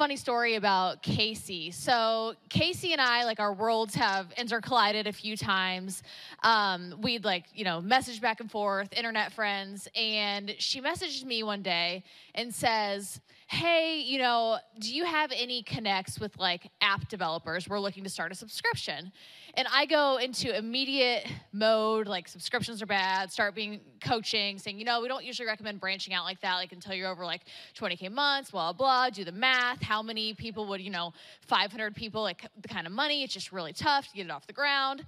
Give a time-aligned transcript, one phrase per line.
[0.00, 1.70] funny story about Casey.
[1.70, 6.02] So Casey and I, like our worlds have intercollided a few times.
[6.42, 11.42] Um, we'd like, you know, message back and forth, internet friends, and she messaged me
[11.42, 12.02] one day
[12.34, 13.20] and says,
[13.50, 17.68] hey, you know, do you have any connects with like app developers?
[17.68, 19.10] We're looking to start a subscription.
[19.54, 24.84] And I go into immediate mode, like subscriptions are bad, start being coaching, saying, you
[24.84, 27.40] know, we don't usually recommend branching out like that, like until you're over like
[27.74, 29.82] 20K months, blah, blah, do the math.
[29.82, 31.12] How many people would, you know,
[31.48, 34.46] 500 people, like the kind of money, it's just really tough to get it off
[34.46, 35.04] the ground.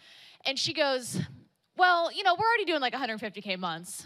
[0.47, 1.17] And she goes,
[1.77, 4.05] well, you know, we're already doing like 150K months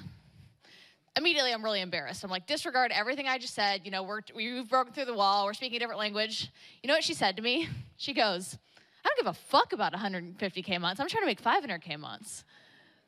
[1.17, 2.23] immediately I'm really embarrassed.
[2.25, 3.83] I'm like, disregard everything I just said.
[3.85, 5.47] You know, we're, we've broken through the wall.
[5.47, 6.51] We're speaking a different language.
[6.83, 7.69] You know what she said to me?
[7.99, 8.59] She goes,
[9.03, 11.01] I don't give a fuck about 150K months.
[11.01, 12.45] I'm trying to make 500K months.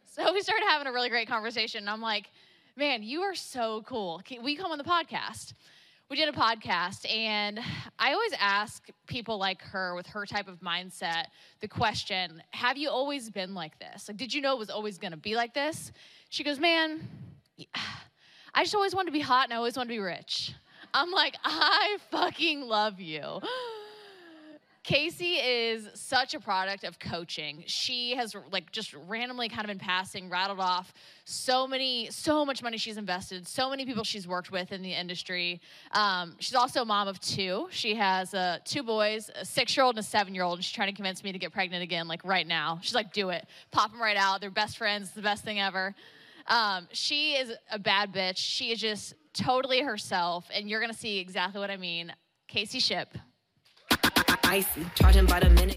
[0.07, 1.81] So we started having a really great conversation.
[1.81, 2.31] And I'm like,
[2.75, 4.23] man, you are so cool.
[4.43, 5.53] We come on the podcast?
[6.11, 7.61] We did a podcast, and
[7.98, 11.25] I always ask people like her with her type of mindset
[11.61, 14.09] the question Have you always been like this?
[14.09, 15.92] Like, did you know it was always gonna be like this?
[16.31, 17.06] She goes, Man,
[18.55, 20.55] I just always wanted to be hot and I always wanted to be rich.
[20.95, 23.41] I'm like, I fucking love you.
[24.89, 27.62] Casey is such a product of coaching.
[27.67, 30.95] She has like just randomly kind of in passing rattled off
[31.27, 34.95] so many, so much money she's invested, so many people she's worked with in the
[34.95, 35.61] industry.
[35.92, 37.69] Um, she's also a mom of two.
[37.70, 41.23] She has uh, two boys, a six-year-old and a seven-year-old, and she's trying to convince
[41.23, 42.79] me to get pregnant again, like right now.
[42.81, 44.41] She's like, "Do it, pop them right out.
[44.41, 45.09] They're best friends.
[45.09, 45.95] It's the best thing ever."
[46.49, 48.39] Um, she is a bad bitch.
[48.39, 52.13] She is just totally herself, and you're gonna see exactly what I mean.
[52.49, 53.09] Casey Ship.
[54.45, 55.77] Icy, charging by the minute.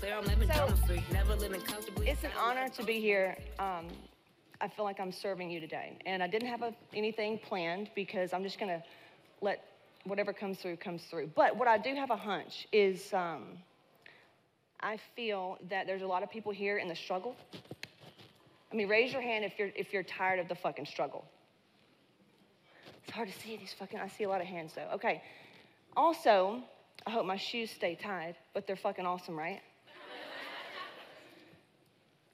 [0.00, 0.20] So,
[2.04, 3.36] it's an honor to be here.
[3.58, 3.86] Um,
[4.60, 5.98] I feel like I'm serving you today.
[6.06, 8.82] And I didn't have a, anything planned because I'm just going to
[9.40, 9.64] let
[10.04, 11.30] whatever comes through comes through.
[11.34, 13.58] But what I do have a hunch is um,
[14.80, 17.36] I feel that there's a lot of people here in the struggle.
[18.72, 21.24] I mean, raise your hand if you're if you're tired of the fucking struggle.
[23.04, 24.00] It's hard to see these fucking.
[24.00, 24.88] I see a lot of hands though.
[24.94, 25.22] Okay.
[25.96, 26.62] Also,
[27.06, 29.60] I hope my shoes stay tied, but they're fucking awesome, right?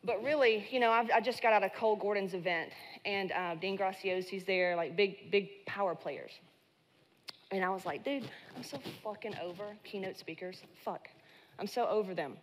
[0.02, 2.70] But really, you know, I've, i just got out of Cole Gordon's event,
[3.04, 6.32] and uh, Dean Graziosi's there, like big, big power players.
[7.50, 10.62] And I was like, dude, I'm so fucking over keynote speakers.
[10.84, 11.08] Fuck.
[11.58, 12.36] I'm so over them.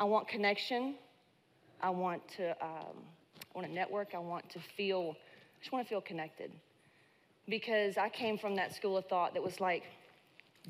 [0.00, 0.96] I want connection.
[1.80, 2.96] I want to, um,
[3.54, 4.14] I want to network.
[4.14, 6.50] I want to feel, I just want to feel connected.
[7.48, 9.84] Because I came from that school of thought that was like,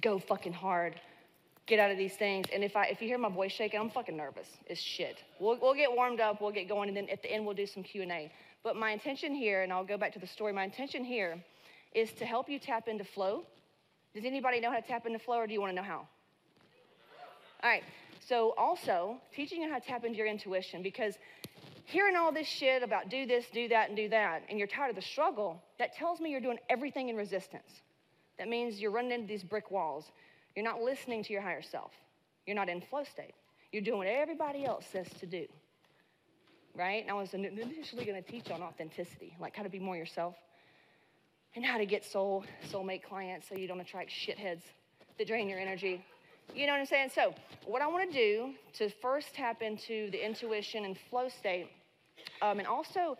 [0.01, 1.01] go fucking hard,
[1.67, 2.47] get out of these things.
[2.53, 4.49] And if I if you hear my voice shaking, I'm fucking nervous.
[4.67, 5.23] It's shit.
[5.39, 7.67] We'll we'll get warmed up, we'll get going, and then at the end we'll do
[7.67, 8.33] some Q and A.
[8.63, 10.53] But my intention here, and I'll go back to the story.
[10.53, 11.43] My intention here
[11.95, 13.45] is to help you tap into flow.
[14.15, 16.07] Does anybody know how to tap into flow, or do you want to know how?
[17.63, 17.83] All right.
[18.21, 21.15] So also teaching you how to tap into your intuition because
[21.85, 24.91] hearing all this shit about do this, do that, and do that, and you're tired
[24.91, 27.83] of the struggle, that tells me you're doing everything in resistance.
[28.39, 30.11] That means you're running into these brick walls.
[30.55, 31.93] You're not listening to your higher self.
[32.47, 33.35] You're not in flow state.
[33.73, 35.47] You're doing what everybody else says to do.
[36.75, 37.03] Right?
[37.03, 40.35] And I was initially going to teach on authenticity, like how to be more yourself
[41.55, 44.63] and how to get soul soulmate clients so you don't attract shitheads
[45.19, 46.05] that drain your energy.
[46.55, 47.11] You know what I'm saying?
[47.15, 47.35] So,
[47.67, 51.69] what I want to do to first tap into the intuition and flow state,
[52.41, 53.17] um, and also,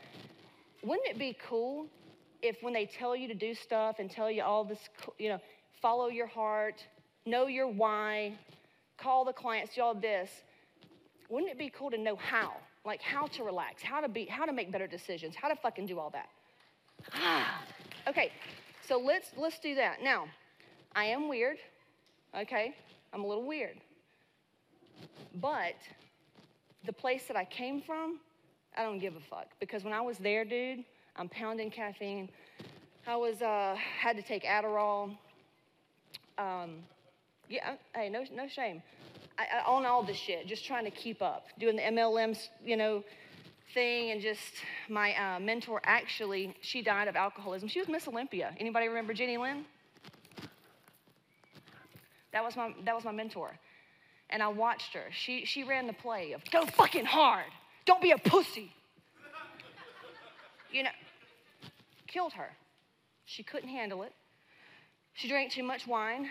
[0.83, 1.87] wouldn't it be cool
[2.43, 4.89] if when they tell you to do stuff and tell you all this,
[5.19, 5.41] you know,
[5.81, 6.85] follow your heart,
[7.27, 8.35] know your why,
[8.99, 10.31] call the clients, do all this.
[11.29, 12.53] Wouldn't it be cool to know how?
[12.85, 15.87] Like how to relax, how to be, how to make better decisions, how to fucking
[15.87, 16.29] do all that.
[18.09, 18.33] okay,
[18.87, 20.03] so let's let's do that.
[20.03, 20.27] Now,
[20.95, 21.59] I am weird,
[22.37, 22.75] okay?
[23.13, 23.77] I'm a little weird.
[25.41, 25.77] But
[26.85, 28.19] the place that I came from,
[28.77, 29.47] I don't give a fuck.
[29.61, 30.85] Because when I was there, dude,
[31.17, 32.29] I'm pounding caffeine.
[33.07, 35.17] I was uh, had to take Adderall.
[36.39, 36.79] Um,
[37.53, 38.83] yeah, hey, no, no shame.
[39.39, 42.77] I, I, on all this shit, just trying to keep up, doing the MLMs, you
[42.79, 43.05] know,
[43.75, 44.41] thing, and just
[44.89, 47.69] my uh, mentor actually, she died of alcoholism.
[47.69, 48.55] She was Miss Olympia.
[48.59, 49.65] Anybody remember Jenny Lynn?
[52.33, 53.51] That was my that was my mentor,
[54.31, 55.05] and I watched her.
[55.13, 57.53] She she ran the play of go fucking hard,
[57.85, 58.73] don't be a pussy.
[60.71, 60.91] You know,
[62.07, 62.49] killed her.
[63.27, 64.15] She couldn't handle it.
[65.13, 66.31] She drank too much wine.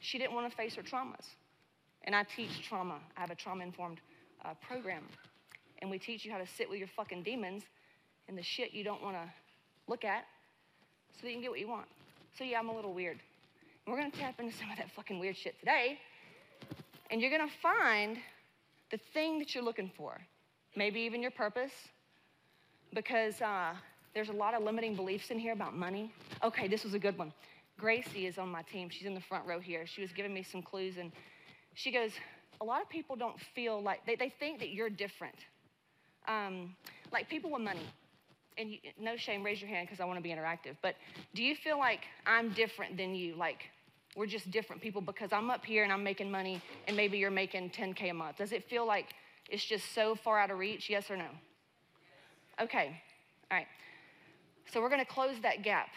[0.00, 1.26] She didn't want to face her traumas.
[2.04, 2.98] and I teach trauma.
[3.16, 4.00] I have a trauma informed
[4.44, 5.02] uh, program.
[5.80, 7.64] And we teach you how to sit with your fucking demons
[8.28, 9.28] and the shit you don't want to
[9.86, 10.24] look at
[11.12, 11.86] so that you can get what you want.
[12.36, 13.18] So, yeah, I'm a little weird.
[13.84, 15.98] And we're going to tap into some of that fucking weird shit today.
[17.10, 18.18] And you're going to find
[18.90, 20.18] the thing that you're looking for,
[20.76, 21.72] maybe even your purpose,
[22.94, 23.74] because uh,
[24.14, 26.12] there's a lot of limiting beliefs in here about money.
[26.42, 27.32] Okay, this was a good one.
[27.78, 28.88] Gracie is on my team.
[28.90, 29.86] She's in the front row here.
[29.86, 31.12] She was giving me some clues, and
[31.74, 32.12] she goes,
[32.60, 35.36] A lot of people don't feel like, they, they think that you're different.
[36.26, 36.74] Um,
[37.12, 37.86] like people with money.
[38.58, 40.76] And you, no shame, raise your hand because I want to be interactive.
[40.82, 40.96] But
[41.34, 43.36] do you feel like I'm different than you?
[43.36, 43.62] Like
[44.16, 47.30] we're just different people because I'm up here and I'm making money and maybe you're
[47.30, 48.38] making 10K a month?
[48.38, 49.14] Does it feel like
[49.48, 50.90] it's just so far out of reach?
[50.90, 51.28] Yes or no?
[52.60, 53.00] Okay,
[53.50, 53.68] all right.
[54.72, 55.88] So we're going to close that gap.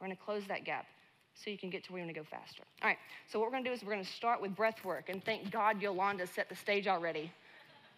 [0.00, 0.86] We're going to close that gap
[1.34, 2.62] so you can get to where you want to go faster.
[2.82, 2.98] All right,
[3.30, 5.08] so what we're going to do is we're going to start with breath work.
[5.08, 7.32] And thank God Yolanda set the stage already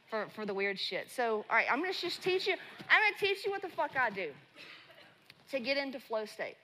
[0.08, 1.10] for, for the weird shit.
[1.10, 2.54] So, all right, I'm going to just teach you.
[2.88, 4.30] I'm going to teach you what the fuck I do
[5.50, 6.56] to get into flow state.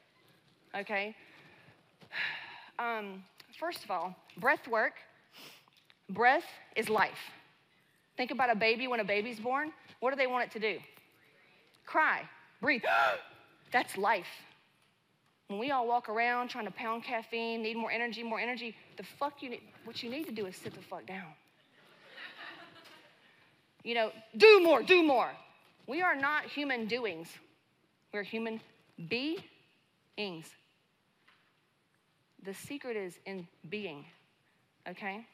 [0.76, 1.14] Okay?
[2.78, 3.24] Um,
[3.58, 4.92] first of all, breath work.
[6.10, 6.44] Breath
[6.76, 7.16] is life.
[8.18, 9.72] Think about a baby when a baby's born.
[10.00, 10.78] What do they want it to do?
[11.86, 12.28] Cry,
[12.60, 12.82] breathe.
[13.72, 14.26] That's life.
[15.48, 19.04] When we all walk around trying to pound caffeine, need more energy, more energy, the
[19.04, 21.28] fuck you need, what you need to do is sit the fuck down.
[23.84, 25.30] you know, do more, do more.
[25.86, 27.28] We are not human doings.
[28.12, 28.60] We're human
[29.08, 30.46] beings.
[32.42, 34.04] The secret is in being,
[34.88, 35.24] okay?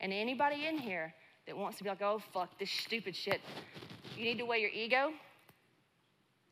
[0.00, 1.12] And anybody in here
[1.46, 3.40] that wants to be like, oh, fuck this stupid shit,
[4.16, 5.12] you need to weigh your ego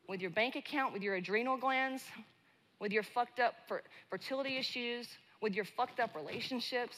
[0.07, 2.03] with your bank account, with your adrenal glands,
[2.81, 3.53] with your fucked up
[4.09, 5.07] fertility issues,
[5.39, 6.97] with your fucked up relationships.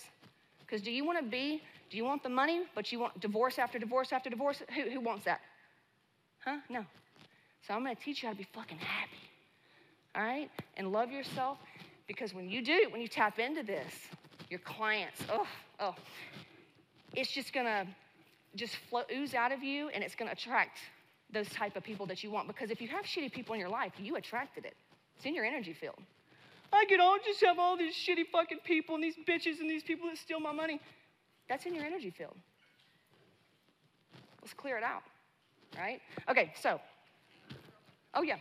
[0.61, 3.59] Because do you want to be, do you want the money, but you want divorce
[3.59, 4.63] after divorce after divorce?
[4.73, 5.41] Who, who wants that?
[6.39, 6.57] Huh?
[6.69, 6.85] No.
[7.67, 9.11] So I'm going to teach you how to be fucking happy.
[10.15, 10.49] All right?
[10.77, 11.57] And love yourself.
[12.07, 13.93] Because when you do, when you tap into this,
[14.49, 15.47] your clients, oh,
[15.79, 15.95] oh,
[17.13, 17.85] it's just going to
[18.55, 18.77] just
[19.13, 20.79] ooze out of you and it's going to attract
[21.31, 22.47] those type of people that you want.
[22.47, 24.75] Because if you have shitty people in your life, you attracted it.
[25.23, 25.95] It's in your energy field.
[26.73, 29.81] I could all just have all these shitty fucking people and these bitches and these
[29.81, 30.81] people that steal my money.
[31.47, 32.35] That's in your energy field.
[34.41, 35.03] Let's clear it out,
[35.77, 36.01] right?
[36.29, 36.77] Okay, so.
[38.13, 38.33] Oh, yeah.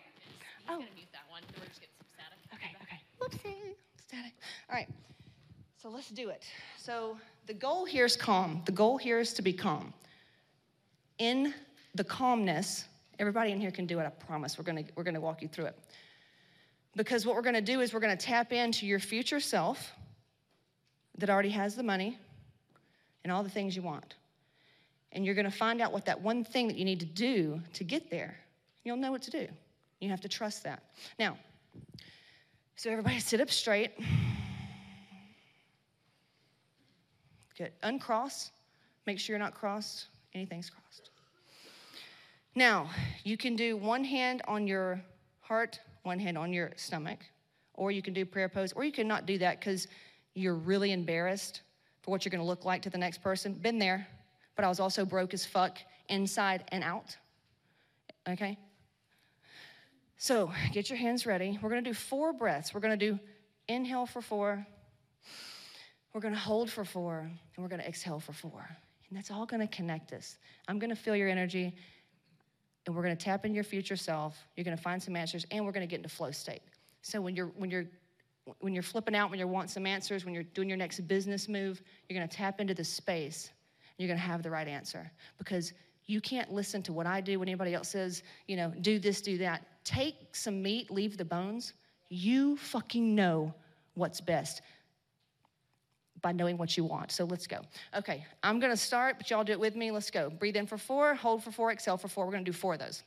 [0.67, 0.79] I'm oh.
[0.79, 1.43] gonna mute that one.
[1.57, 2.39] We're just getting some static.
[2.53, 3.01] Okay, okay.
[3.21, 4.33] Whoopsie, static.
[4.69, 4.89] All right,
[5.81, 6.43] so let's do it.
[6.79, 8.61] So the goal here is calm.
[8.67, 9.95] The goal here is to be calm.
[11.19, 11.55] In
[11.95, 12.87] the calmness,
[13.21, 14.59] everybody in here can do it, I promise.
[14.59, 15.79] We're gonna, we're gonna walk you through it.
[16.95, 19.93] Because what we're gonna do is we're gonna tap into your future self
[21.19, 22.19] that already has the money
[23.25, 24.15] and all the things you want.
[25.13, 27.85] And you're gonna find out what that one thing that you need to do to
[27.85, 28.37] get there.
[28.85, 29.47] You'll know what to do.
[30.01, 30.83] You have to trust that.
[31.19, 31.39] Now,
[32.77, 33.93] so everybody sit up straight.
[37.57, 37.73] Good.
[37.83, 38.51] Uncross.
[39.07, 40.09] Make sure you're not crossed.
[40.35, 41.11] Anything's crossed.
[42.55, 42.91] Now,
[43.25, 45.01] you can do one hand on your
[45.41, 47.19] heart, one hand on your stomach,
[47.75, 49.89] or you can do prayer pose, or you can not do that because
[50.35, 51.63] you're really embarrassed
[52.03, 53.55] for what you're going to look like to the next person.
[53.55, 54.07] Been there,
[54.57, 55.79] but I was also broke as fuck
[56.09, 57.17] inside and out.
[58.29, 58.59] Okay?
[60.17, 61.59] So get your hands ready.
[61.61, 62.73] We're going to do four breaths.
[62.75, 63.19] We're going to do
[63.69, 64.67] inhale for four,
[66.13, 68.69] we're going to hold for four, and we're going to exhale for four.
[69.09, 70.37] And that's all going to connect us.
[70.69, 71.75] I'm going to feel your energy,
[72.87, 74.37] and we're going to tap into your future self.
[74.57, 76.63] You're going to find some answers, and we're going to get into flow state.
[77.03, 77.87] So when you're when you're
[78.59, 81.49] when you're flipping out, when you're wanting some answers, when you're doing your next business
[81.49, 83.51] move, you're going to tap into the space.
[83.51, 85.73] And you're going to have the right answer because
[86.07, 89.21] you can't listen to what I do when anybody else says, you know, do this,
[89.21, 89.67] do that.
[89.85, 91.75] Take some meat, leave the bones.
[92.09, 93.55] You fucking know
[93.95, 94.63] what's best
[96.23, 97.11] by knowing what you want.
[97.11, 97.59] So let's go.
[97.97, 99.91] Okay, I'm gonna start, but y'all do it with me.
[99.91, 100.31] Let's go.
[100.31, 102.25] Breathe in for four, hold for four, exhale for four.
[102.25, 103.03] We're gonna do four of those.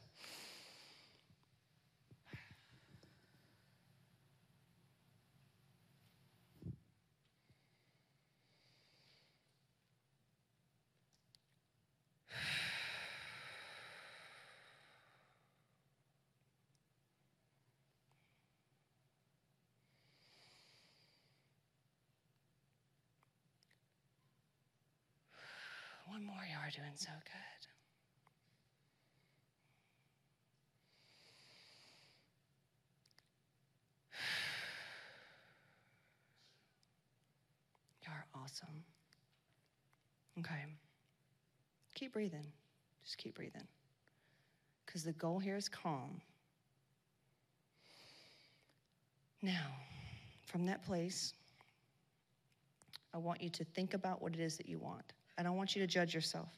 [26.07, 27.67] One more, you are doing so good.
[38.03, 38.83] You're awesome.
[40.39, 40.65] Okay.
[41.93, 42.47] Keep breathing.
[43.03, 43.67] Just keep breathing.
[44.85, 46.19] Because the goal here is calm.
[49.43, 49.67] Now,
[50.47, 51.35] from that place,
[53.13, 55.13] I want you to think about what it is that you want.
[55.37, 56.49] I don't want you to judge yourself.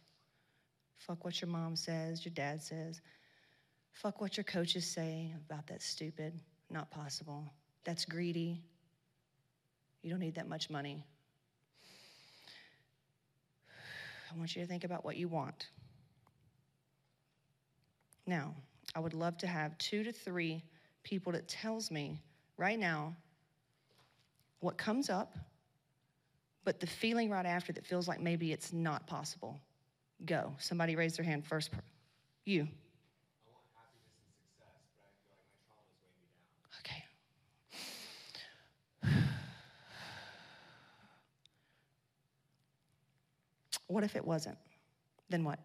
[0.97, 3.01] Fuck what your mom says, your dad says.
[3.91, 6.33] Fuck what your coaches say about that stupid,
[6.69, 7.43] not possible.
[7.83, 8.61] That's greedy.
[10.03, 11.03] You don't need that much money.
[14.31, 15.67] I want you to think about what you want.
[18.25, 18.53] Now,
[18.93, 20.63] I would love to have two to three
[21.03, 22.21] people that tells me
[22.57, 23.15] right now
[24.59, 25.37] what comes up,
[26.67, 29.57] but the feeling right after that feels like maybe it's not possible.
[30.25, 30.53] Go.
[30.57, 31.71] Somebody raise their hand first.
[32.43, 32.67] You.
[36.81, 37.05] Okay.
[43.87, 44.57] What if it wasn't?
[45.29, 45.59] Then what?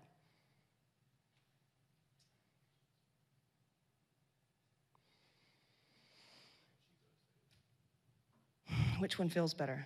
[9.00, 9.84] Which one feels better?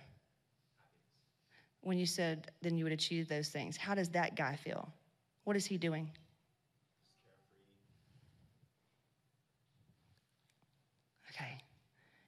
[1.87, 4.91] When you said then you would achieve those things, how does that guy feel?
[5.45, 6.11] What is he doing?
[11.29, 11.57] Okay.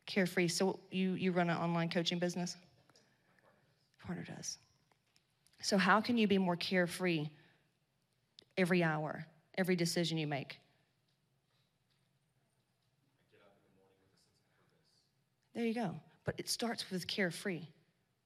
[0.06, 0.48] Carefree.
[0.48, 2.56] So you, you run an online coaching business?
[4.02, 4.60] Partner does.
[5.62, 7.28] So, how can you be more carefree
[8.58, 9.26] every hour,
[9.58, 10.58] every decision you make?
[15.54, 15.96] There you go.
[16.24, 17.64] But it starts with carefree.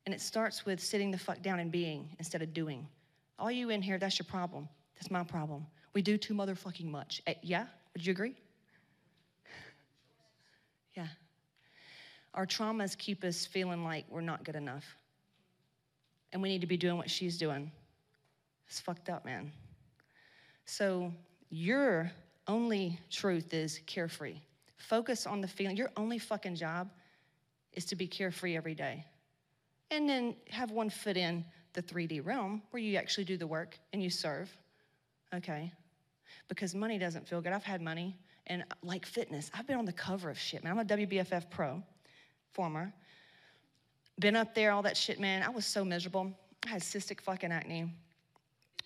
[0.05, 2.87] And it starts with sitting the fuck down and being instead of doing.
[3.39, 4.67] All you in here, that's your problem.
[4.95, 5.65] That's my problem.
[5.93, 7.21] We do too motherfucking much.
[7.27, 7.65] Uh, yeah?
[7.93, 8.35] Would you agree?
[10.95, 11.07] yeah.
[12.33, 14.85] Our traumas keep us feeling like we're not good enough.
[16.31, 17.71] And we need to be doing what she's doing.
[18.67, 19.51] It's fucked up, man.
[20.65, 21.11] So,
[21.49, 22.11] your
[22.47, 24.37] only truth is carefree.
[24.77, 25.77] Focus on the feeling.
[25.77, 26.89] Your only fucking job
[27.73, 29.05] is to be carefree every day.
[29.93, 33.77] And then have one foot in the 3D realm where you actually do the work
[33.93, 34.55] and you serve.
[35.33, 35.71] Okay?
[36.47, 37.53] Because money doesn't feel good.
[37.53, 40.73] I've had money and like fitness, I've been on the cover of shit, man.
[40.73, 41.81] I'm a WBFF pro,
[42.53, 42.91] former.
[44.19, 45.43] Been up there, all that shit, man.
[45.43, 46.33] I was so miserable.
[46.65, 47.91] I had cystic fucking acne.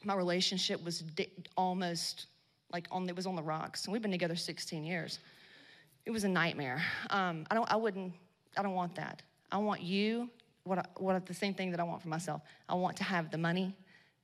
[0.04, 2.28] My relationship was di- almost
[2.72, 3.86] like on it was on the rocks.
[3.86, 5.20] And we've been together 16 years.
[6.06, 6.84] It was a nightmare.
[7.10, 7.70] Um, I don't.
[7.72, 8.14] I wouldn't.
[8.56, 9.24] I don't want that.
[9.52, 10.30] I want you,
[10.68, 12.42] what, I, what the same thing that I want for myself.
[12.68, 13.76] I want to have the money,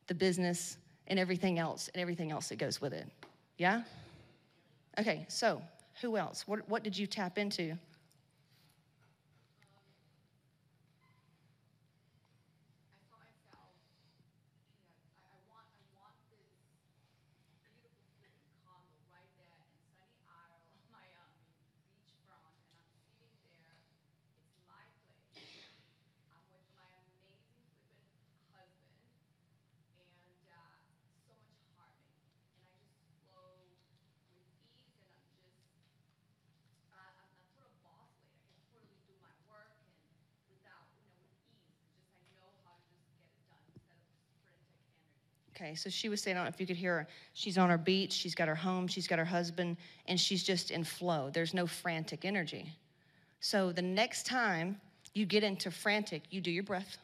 [0.07, 3.07] the business, and everything else, and everything else that goes with it.
[3.57, 3.83] Yeah?
[4.99, 5.61] Okay, so
[6.01, 6.47] who else?
[6.47, 7.77] What, what did you tap into?
[45.63, 47.07] Okay, so she was saying, I don't know if you could hear her.
[47.33, 49.77] She's on her beach, she's got her home, she's got her husband,
[50.07, 51.29] and she's just in flow.
[51.31, 52.69] There's no frantic energy.
[53.39, 54.81] So the next time
[55.13, 56.97] you get into frantic, you do your breath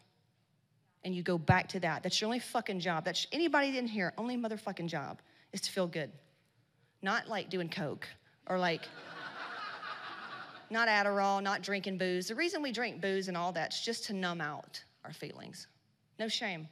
[1.06, 2.04] and you go back to that.
[2.04, 3.06] That's your only fucking job.
[3.06, 5.22] That's anybody in here, only motherfucking job
[5.54, 6.12] is to feel good.
[7.02, 8.10] Not like doing coke
[8.48, 8.82] or like
[10.70, 12.28] not Adderall, not drinking booze.
[12.28, 15.68] The reason we drink booze and all that's just to numb out our feelings.
[16.20, 16.68] No shame.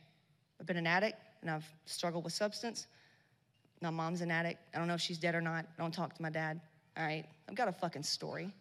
[0.59, 2.87] I've been an addict and I've struggled with substance.
[3.81, 4.59] My mom's an addict.
[4.73, 5.65] I don't know if she's dead or not.
[5.65, 6.59] I don't talk to my dad.
[6.97, 7.25] All right.
[7.47, 8.53] I've got a fucking story.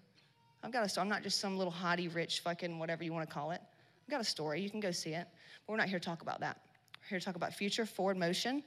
[0.62, 1.02] I've got a story.
[1.02, 3.60] I'm not just some little hottie rich fucking whatever you want to call it.
[4.06, 4.60] I've got a story.
[4.60, 5.26] You can go see it.
[5.66, 6.60] But we're not here to talk about that.
[7.02, 8.62] We're here to talk about future, forward motion.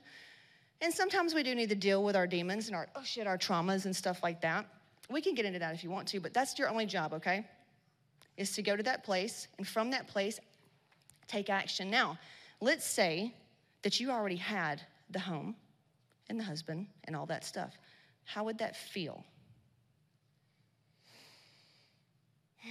[0.81, 3.37] And sometimes we do need to deal with our demons and our, oh shit, our
[3.37, 4.65] traumas and stuff like that.
[5.09, 7.45] We can get into that if you want to, but that's your only job, okay?
[8.37, 10.39] Is to go to that place and from that place,
[11.27, 11.89] take action.
[11.89, 12.17] Now,
[12.61, 13.33] let's say
[13.81, 15.55] that you already had the home
[16.29, 17.77] and the husband and all that stuff,
[18.25, 19.23] how would that feel?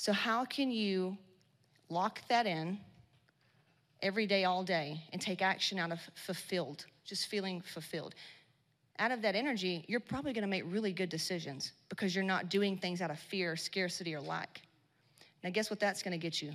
[0.00, 1.18] So, how can you
[1.88, 2.78] lock that in
[4.00, 8.14] every day, all day, and take action out of fulfilled, just feeling fulfilled?
[8.98, 12.76] Out of that energy, you're probably gonna make really good decisions because you're not doing
[12.76, 14.60] things out of fear, scarcity, or lack.
[15.42, 16.52] Now, guess what that's gonna get you?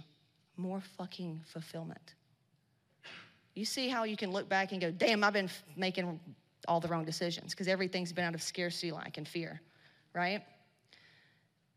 [0.57, 2.15] More fucking fulfillment.
[3.55, 6.19] You see how you can look back and go, damn, I've been f- making
[6.67, 9.61] all the wrong decisions because everything's been out of scarcity, lack, and fear,
[10.13, 10.43] right?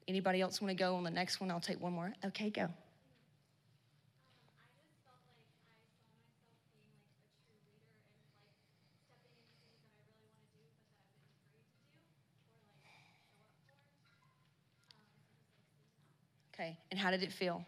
[0.09, 1.51] Anybody else want to go on the next one?
[1.51, 2.13] I'll take one more.
[2.25, 2.69] Okay, go.
[16.67, 17.65] Okay, and how did it feel?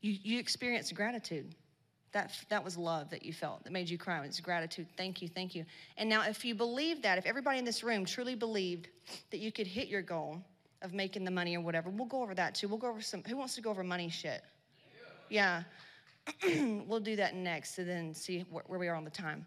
[0.00, 1.54] You, you experienced gratitude.
[2.12, 4.24] That, that was love that you felt that made you cry.
[4.24, 4.86] It's gratitude.
[4.96, 5.64] Thank you, thank you.
[5.96, 8.88] And now, if you believe that, if everybody in this room truly believed
[9.30, 10.42] that you could hit your goal
[10.82, 12.68] of making the money or whatever, we'll go over that too.
[12.68, 13.22] We'll go over some.
[13.28, 14.42] Who wants to go over money shit?
[15.28, 15.62] Yeah.
[16.86, 19.46] we'll do that next and then see wh- where we are on the time.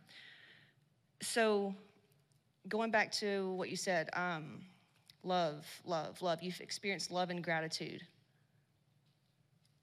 [1.21, 1.75] So,
[2.67, 4.61] going back to what you said, um,
[5.23, 6.41] love, love, love.
[6.41, 8.01] You've experienced love and gratitude.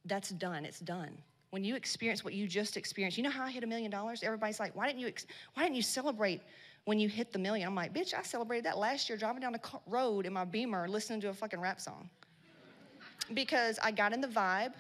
[0.05, 0.65] That's done.
[0.65, 1.17] It's done.
[1.51, 4.23] When you experience what you just experienced, you know how I hit a million dollars?
[4.23, 5.09] Everybody's like, why didn't you?
[5.09, 6.43] Ex- why didn't you celebrate
[6.85, 7.67] when you hit the million?
[7.67, 10.89] I'm like, bitch, I celebrated that last year driving down the road in my Beamer,
[10.89, 12.11] listening to a fucking rap song.
[13.35, 14.73] because I got in the vibe.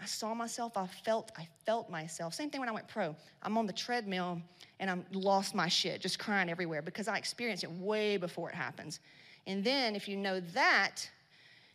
[0.00, 0.76] I saw myself.
[0.76, 1.32] I felt.
[1.36, 2.34] I felt myself.
[2.34, 3.14] Same thing when I went pro.
[3.42, 4.40] I'm on the treadmill
[4.80, 8.54] and I'm lost my shit, just crying everywhere because I experienced it way before it
[8.54, 9.00] happens.
[9.46, 11.08] And then if you know that,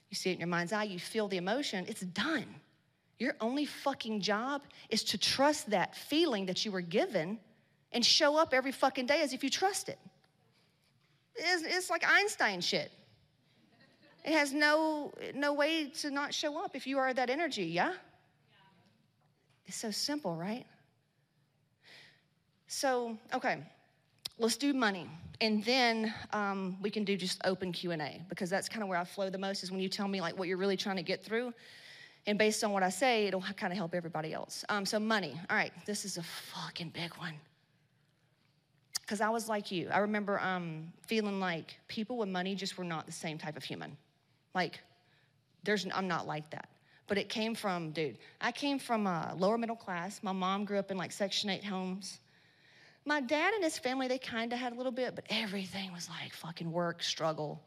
[0.10, 0.84] you see it in your mind's eye.
[0.84, 1.86] You feel the emotion.
[1.88, 2.46] It's done.
[3.20, 7.40] Your only fucking job is to trust that feeling that you were given
[7.92, 9.98] and show up every fucking day as if you trust it.
[11.36, 12.92] It's, it's like Einstein shit.
[14.24, 17.94] It has no, no way to not show up if you are that energy, yeah?
[19.68, 20.66] It's so simple, right?
[22.68, 23.60] So, okay,
[24.40, 25.10] let's do money.
[25.40, 29.04] And then um, we can do just open Q&A because that's kind of where I
[29.04, 31.24] flow the most is when you tell me like what you're really trying to get
[31.24, 31.54] through.
[32.26, 34.66] And based on what I say, it'll kind of help everybody else.
[34.70, 35.40] Um, so money.
[35.50, 37.34] All right, this is a fucking big one.
[39.02, 39.88] Because I was like you.
[39.92, 43.64] I remember um, feeling like people with money just were not the same type of
[43.64, 43.96] human.
[44.54, 44.82] Like,
[45.64, 46.68] there's, I'm not like that.
[47.08, 50.22] But it came from, dude, I came from a lower middle class.
[50.22, 52.20] My mom grew up in like Section 8 homes.
[53.06, 56.10] My dad and his family, they kind of had a little bit, but everything was
[56.10, 57.64] like fucking work, struggle,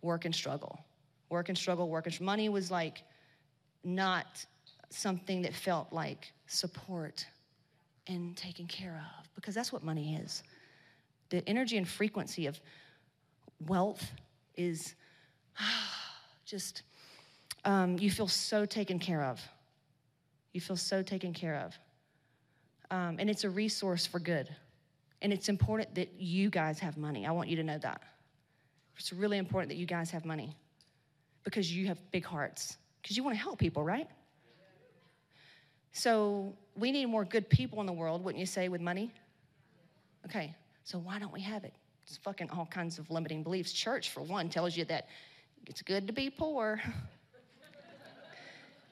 [0.00, 0.80] work and struggle,
[1.28, 2.32] work and struggle, work and struggle.
[2.32, 3.02] Money was like
[3.84, 4.46] not
[4.88, 7.26] something that felt like support
[8.06, 10.42] and taken care of, because that's what money is.
[11.28, 12.58] The energy and frequency of
[13.66, 14.12] wealth
[14.56, 14.94] is
[16.46, 16.82] just,
[17.66, 19.42] um, you feel so taken care of.
[20.52, 21.78] You feel so taken care of.
[22.90, 24.48] Um, and it's a resource for good.
[25.20, 27.26] And it's important that you guys have money.
[27.26, 28.00] I want you to know that.
[28.96, 30.56] It's really important that you guys have money
[31.42, 34.08] because you have big hearts, because you want to help people, right?
[35.92, 39.12] So we need more good people in the world, wouldn't you say, with money?
[40.24, 41.74] Okay, so why don't we have it?
[42.06, 43.72] It's fucking all kinds of limiting beliefs.
[43.72, 45.08] Church, for one, tells you that
[45.66, 46.80] it's good to be poor.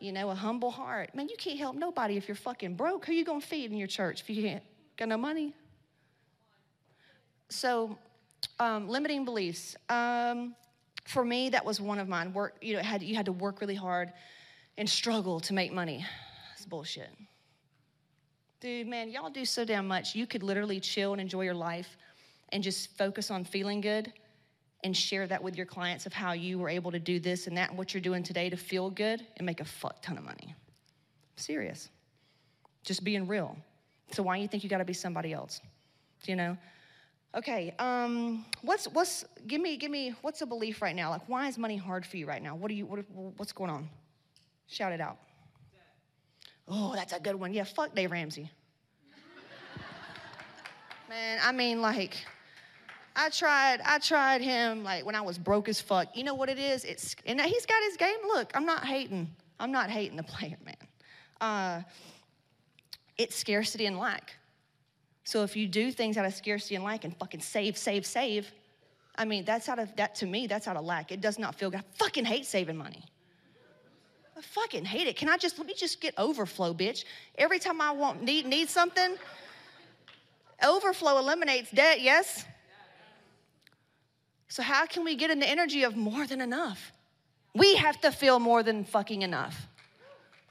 [0.04, 1.14] you know, a humble heart.
[1.14, 3.06] Man, you can't help nobody if you're fucking broke.
[3.06, 4.62] Who you gonna feed in your church if you can't
[4.98, 5.54] got no money?
[7.48, 7.96] So,
[8.60, 9.76] um, limiting beliefs.
[9.88, 10.54] Um,
[11.06, 12.34] for me, that was one of mine.
[12.34, 14.12] Work, you know, had you had to work really hard
[14.76, 16.04] and struggle to make money.
[16.54, 17.10] It's bullshit.
[18.60, 20.14] Dude, man, y'all do so damn much.
[20.14, 21.96] You could literally chill and enjoy your life
[22.50, 24.12] and just focus on feeling good
[24.84, 27.56] and share that with your clients of how you were able to do this and
[27.56, 30.24] that and what you're doing today to feel good and make a fuck ton of
[30.24, 30.54] money.
[31.36, 31.88] serious.
[32.84, 33.56] Just being real.
[34.12, 35.60] So why do you think you got to be somebody else?
[36.26, 36.56] You know?
[37.34, 37.74] Okay.
[37.78, 41.10] Um, what's what's give me give me what's a belief right now?
[41.10, 42.54] Like why is money hard for you right now?
[42.54, 43.04] What are you what,
[43.36, 43.88] what's going on?
[44.68, 45.16] Shout it out.
[46.68, 47.52] Oh, that's a good one.
[47.52, 48.50] Yeah, fuck Dave Ramsey.
[51.08, 52.24] Man, I mean like
[53.16, 56.16] I tried, I tried him like when I was broke as fuck.
[56.16, 56.84] You know what it is?
[56.84, 58.16] It's and he's got his game.
[58.26, 59.30] Look, I'm not hating.
[59.60, 60.76] I'm not hating the player, man.
[61.40, 61.82] Uh,
[63.16, 64.34] it's scarcity and lack.
[65.22, 68.50] So if you do things out of scarcity and lack and fucking save, save, save,
[69.16, 70.48] I mean that's out of that to me.
[70.48, 71.12] That's out of lack.
[71.12, 71.80] It does not feel good.
[71.80, 73.04] I fucking hate saving money.
[74.36, 75.16] I fucking hate it.
[75.16, 77.04] Can I just let me just get overflow, bitch?
[77.38, 79.16] Every time I want need need something,
[80.66, 82.00] overflow eliminates debt.
[82.00, 82.44] Yes.
[84.48, 86.92] So, how can we get in the energy of more than enough?
[87.54, 89.68] We have to feel more than fucking enough.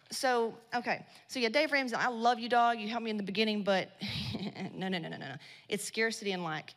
[0.09, 1.05] So, okay.
[1.27, 2.79] So, yeah, Dave Ramsey, I love you, dog.
[2.79, 3.89] You helped me in the beginning, but
[4.75, 5.35] no, no, no, no, no.
[5.69, 6.73] It's scarcity and lack.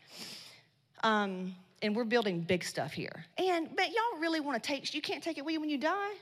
[1.03, 3.25] Um, and we're building big stuff here.
[3.39, 5.79] And, but y'all really want to take, you can't take it with you when you
[5.79, 6.13] die?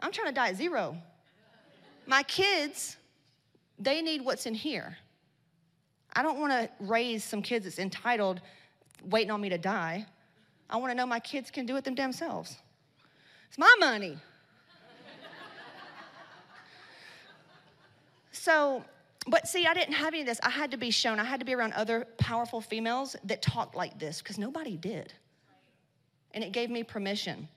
[0.00, 0.96] I'm trying to die at zero.
[2.06, 2.96] My kids,
[3.78, 4.96] they need what's in here.
[6.14, 8.40] I don't want to raise some kids that's entitled,
[9.04, 10.06] waiting on me to die.
[10.72, 12.56] I want to know my kids can do it them themselves.
[13.48, 14.16] It's my money.
[18.32, 18.82] so,
[19.26, 20.40] but see, I didn't have any of this.
[20.42, 21.20] I had to be shown.
[21.20, 25.12] I had to be around other powerful females that talked like this because nobody did.
[26.32, 27.48] And it gave me permission.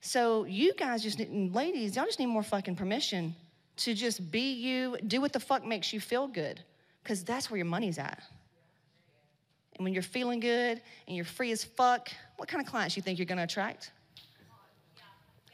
[0.00, 3.36] So, you guys just, need, ladies, y'all just need more fucking permission
[3.76, 6.60] to just be you, do what the fuck makes you feel good
[7.04, 8.20] because that's where your money's at.
[9.80, 13.02] And when you're feeling good and you're free as fuck, what kind of clients you
[13.02, 13.92] think you're gonna attract?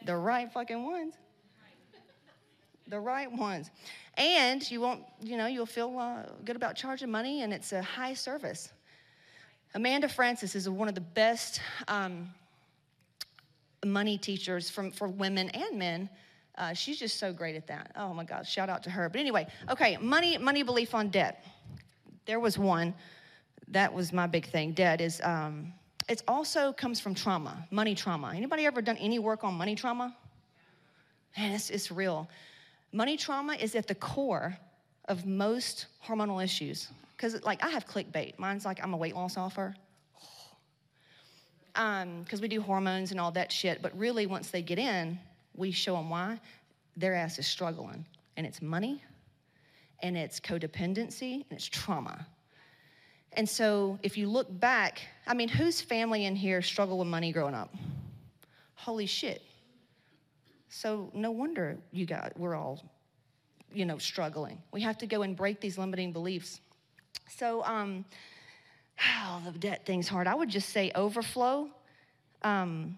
[0.04, 1.14] The right fucking ones.
[2.88, 3.70] The right ones.
[4.16, 7.80] And you won't, you know, you'll feel uh, good about charging money and it's a
[7.80, 8.72] high service.
[9.74, 12.28] Amanda Frances is one of the best um,
[13.84, 16.10] money teachers from, for women and men.
[16.58, 17.92] Uh, she's just so great at that.
[17.94, 19.08] Oh my God, shout out to her.
[19.08, 21.44] But anyway, okay, money, money belief on debt.
[22.24, 22.92] There was one.
[23.68, 24.72] That was my big thing.
[24.72, 25.72] Debt is, um,
[26.08, 28.32] it also comes from trauma, money trauma.
[28.34, 30.16] Anybody ever done any work on money trauma?
[31.36, 32.28] Man, it's, it's real.
[32.92, 34.56] Money trauma is at the core
[35.06, 36.88] of most hormonal issues.
[37.16, 38.38] Because, like, I have clickbait.
[38.38, 39.74] Mine's like, I'm a weight loss offer.
[41.72, 43.82] Because um, we do hormones and all that shit.
[43.82, 45.18] But really, once they get in,
[45.54, 46.38] we show them why.
[46.96, 48.04] Their ass is struggling.
[48.36, 49.02] And it's money,
[50.00, 52.26] and it's codependency, and it's trauma.
[53.36, 57.32] And so, if you look back, I mean, whose family in here struggled with money
[57.32, 57.74] growing up?
[58.74, 59.42] Holy shit.
[60.70, 62.82] So, no wonder you got, we're all,
[63.72, 64.62] you know, struggling.
[64.72, 66.62] We have to go and break these limiting beliefs.
[67.28, 68.06] So, um,
[69.22, 70.26] oh, the debt thing's hard.
[70.26, 71.68] I would just say overflow.
[72.40, 72.96] Um,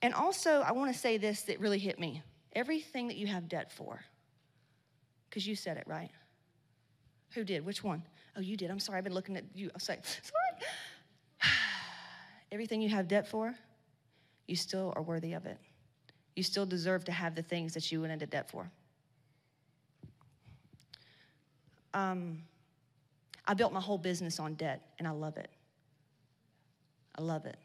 [0.00, 2.22] and also, I want to say this that really hit me
[2.54, 4.04] everything that you have debt for,
[5.28, 6.10] because you said it, right?
[7.30, 7.64] Who did?
[7.64, 8.02] Which one?
[8.36, 8.70] Oh, you did.
[8.70, 8.98] I'm sorry.
[8.98, 9.70] I've been looking at you.
[9.74, 10.70] I'll say, sorry.
[12.52, 13.54] everything you have debt for,
[14.46, 15.58] you still are worthy of it.
[16.36, 18.70] You still deserve to have the things that you went into debt for.
[21.94, 22.38] Um,
[23.46, 25.50] I built my whole business on debt, and I love it.
[27.16, 27.56] I love it.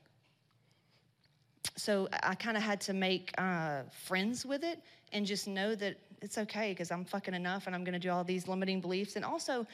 [1.77, 4.81] So I kind of had to make uh, friends with it
[5.13, 8.09] and just know that it's okay because I'm fucking enough and I'm going to do
[8.09, 9.15] all these limiting beliefs.
[9.15, 9.65] And also,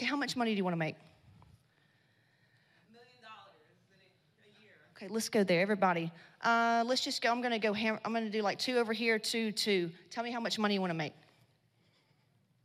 [0.00, 0.96] okay, how much money do you want to make?
[2.88, 3.60] a million dollars
[4.96, 6.10] Okay, let's go there, everybody.
[6.42, 7.30] Uh, let's just go.
[7.30, 7.74] I'm gonna go.
[7.74, 9.90] Ham- I'm gonna do like two over here, two, two.
[10.08, 11.12] Tell me how much money you want to make.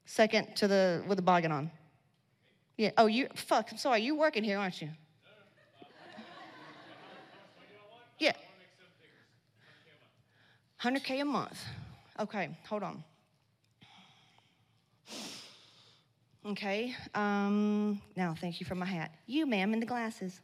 [0.05, 1.71] Second to the with the boggin on.
[2.77, 2.91] Yeah.
[2.97, 3.69] Oh, you fuck.
[3.69, 4.01] I'm sorry.
[4.01, 4.89] You working here, aren't you?
[8.17, 8.31] Yeah.
[10.81, 11.61] 100K a month.
[12.17, 13.03] Okay, hold on.
[16.47, 19.11] Okay, um, now thank you for my hat.
[19.25, 20.41] You, ma'am, in the glasses.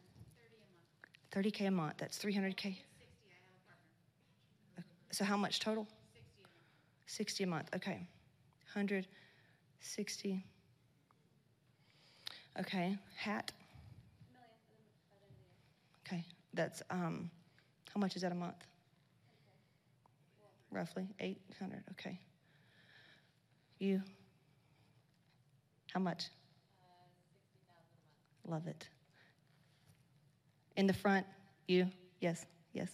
[1.32, 1.98] 30K a month.
[1.98, 2.76] That's 300K.
[5.12, 5.88] So how much total?
[7.06, 7.70] 60 a month.
[7.76, 8.08] Okay.
[8.74, 10.44] 160.
[12.60, 12.98] Okay.
[13.18, 13.52] Hat.
[16.08, 16.26] Okay.
[16.54, 17.30] That's um
[17.94, 18.66] how much is that a month?
[20.72, 21.84] Roughly 800.
[21.92, 22.20] Okay.
[23.78, 24.02] You?
[25.94, 26.30] How much?
[28.48, 28.88] Love it.
[30.78, 31.26] In the front,
[31.68, 31.88] you?
[32.22, 32.90] Yes, yes.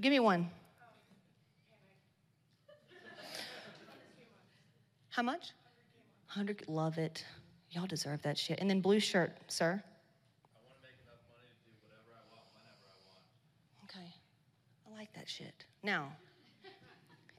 [0.00, 0.50] Give me one.
[5.10, 5.52] How much?
[6.26, 6.64] 100.
[6.66, 7.24] Love it.
[7.70, 8.58] Y'all deserve that shit.
[8.60, 9.80] And then blue shirt, sir.
[13.84, 14.12] Okay.
[14.88, 15.64] I like that shit.
[15.84, 16.08] Now,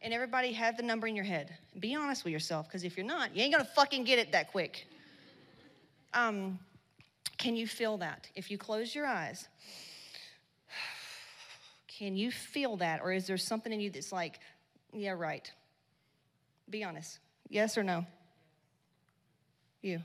[0.06, 1.58] and everybody have the number in your head.
[1.80, 4.52] Be honest with yourself, because if you're not, you ain't gonna fucking get it that
[4.52, 4.88] quick.
[6.14, 6.60] Um,
[7.40, 8.30] can you feel that?
[8.36, 9.48] If you close your eyes,
[11.88, 13.02] can you feel that?
[13.02, 14.40] Or is there something in you that's like,
[14.94, 15.52] yeah, right?
[16.70, 17.18] Be honest.
[17.50, 18.06] Yes or no?
[19.82, 20.02] You.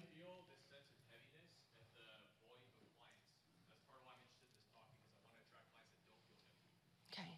[7.12, 7.28] Okay.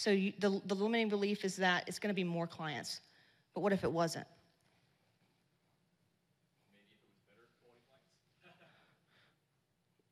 [0.00, 3.00] So you, the, the limiting belief is that it's going to be more clients.
[3.52, 4.26] But what if it wasn't?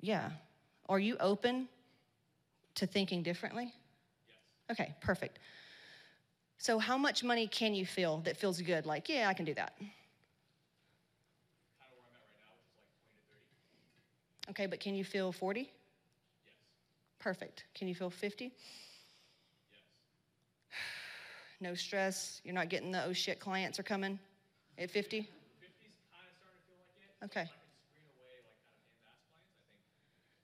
[0.02, 0.28] Yeah.
[0.90, 1.68] Are you open
[2.74, 3.72] to thinking differently?
[4.28, 4.78] Yes.
[4.78, 5.38] Okay, perfect.
[6.58, 8.84] So, how much money can you feel that feels good?
[8.84, 9.72] Like, yeah, I can do that.
[14.50, 15.60] Okay, but can you feel 40?
[15.60, 15.68] Yes.
[17.20, 17.64] Perfect.
[17.74, 18.52] Can you feel 50?
[21.60, 22.40] No stress.
[22.44, 24.18] You're not getting the oh shit clients are coming
[24.78, 25.20] at 50?
[25.20, 25.28] 50's
[26.10, 27.38] kind of starting to feel like it.
[27.38, 27.50] Okay.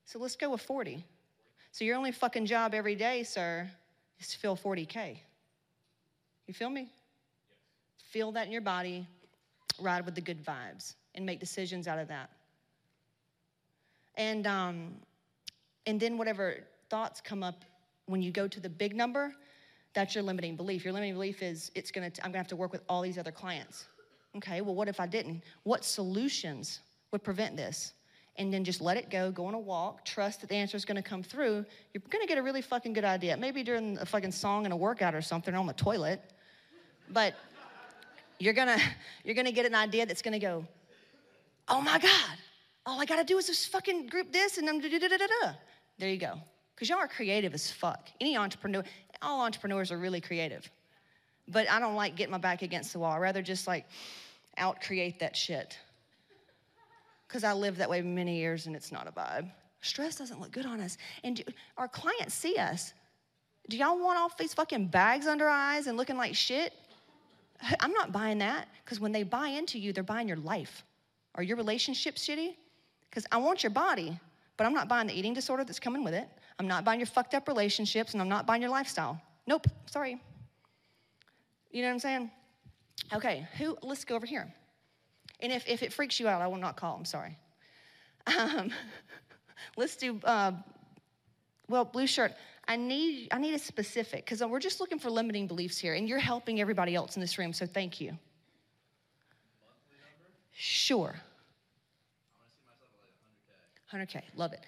[0.04, 1.04] So let's go with 40.
[1.72, 3.68] So your only fucking job every day, sir,
[4.20, 5.18] is to feel 40K.
[6.46, 6.82] You feel me?
[6.82, 6.90] Yes.
[8.10, 9.06] Feel that in your body,
[9.80, 12.30] ride with the good vibes, and make decisions out of that.
[14.16, 14.94] And um,
[15.86, 16.58] and then whatever
[16.90, 17.64] thoughts come up
[18.06, 19.34] when you go to the big number,
[19.94, 20.84] that's your limiting belief.
[20.84, 23.32] Your limiting belief is it's gonna I'm gonna have to work with all these other
[23.32, 23.86] clients.
[24.36, 25.42] Okay, well, what if I didn't?
[25.62, 26.80] What solutions
[27.12, 27.94] would prevent this?
[28.36, 30.84] and then just let it go, go on a walk, trust that the answer is
[30.96, 33.36] to come through, you're to get a really fucking good idea.
[33.36, 36.20] Maybe during a fucking song and a workout or something on the toilet,
[37.10, 37.34] but
[38.38, 38.82] you're to
[39.24, 40.66] you're to get an idea that's to go,
[41.68, 42.38] "Oh my god.
[42.86, 45.16] All I got to do is just fucking group this and then da da da
[45.16, 45.52] da da."
[45.98, 46.40] There you go.
[46.76, 48.08] Cuz y'all are creative as fuck.
[48.20, 48.82] Any entrepreneur,
[49.22, 50.68] all entrepreneurs are really creative.
[51.48, 53.12] But I don't like getting my back against the wall.
[53.12, 53.86] I rather just like
[54.56, 55.78] out create that shit
[57.26, 59.50] because I lived that way many years and it's not a vibe.
[59.80, 60.96] Stress doesn't look good on us.
[61.24, 61.42] And do,
[61.76, 62.94] our clients see us.
[63.68, 66.72] Do y'all want all these fucking bags under eyes and looking like shit?
[67.80, 70.84] I'm not buying that because when they buy into you, they're buying your life.
[71.34, 72.54] Are your relationships shitty?
[73.10, 74.18] Because I want your body,
[74.56, 76.28] but I'm not buying the eating disorder that's coming with it.
[76.58, 79.20] I'm not buying your fucked up relationships and I'm not buying your lifestyle.
[79.46, 80.20] Nope, sorry.
[81.70, 82.30] You know what I'm saying?
[83.12, 84.52] Okay, who, let's go over here.
[85.40, 86.96] And if, if it freaks you out, I will not call.
[86.96, 87.36] I'm sorry.
[88.38, 88.70] Um,
[89.76, 90.52] let's do, uh,
[91.68, 92.34] well, blue shirt.
[92.66, 96.08] I need, I need a specific because we're just looking for limiting beliefs here, and
[96.08, 98.16] you're helping everybody else in this room, so thank you.
[100.52, 101.14] Sure.
[103.92, 104.60] 100K, love it.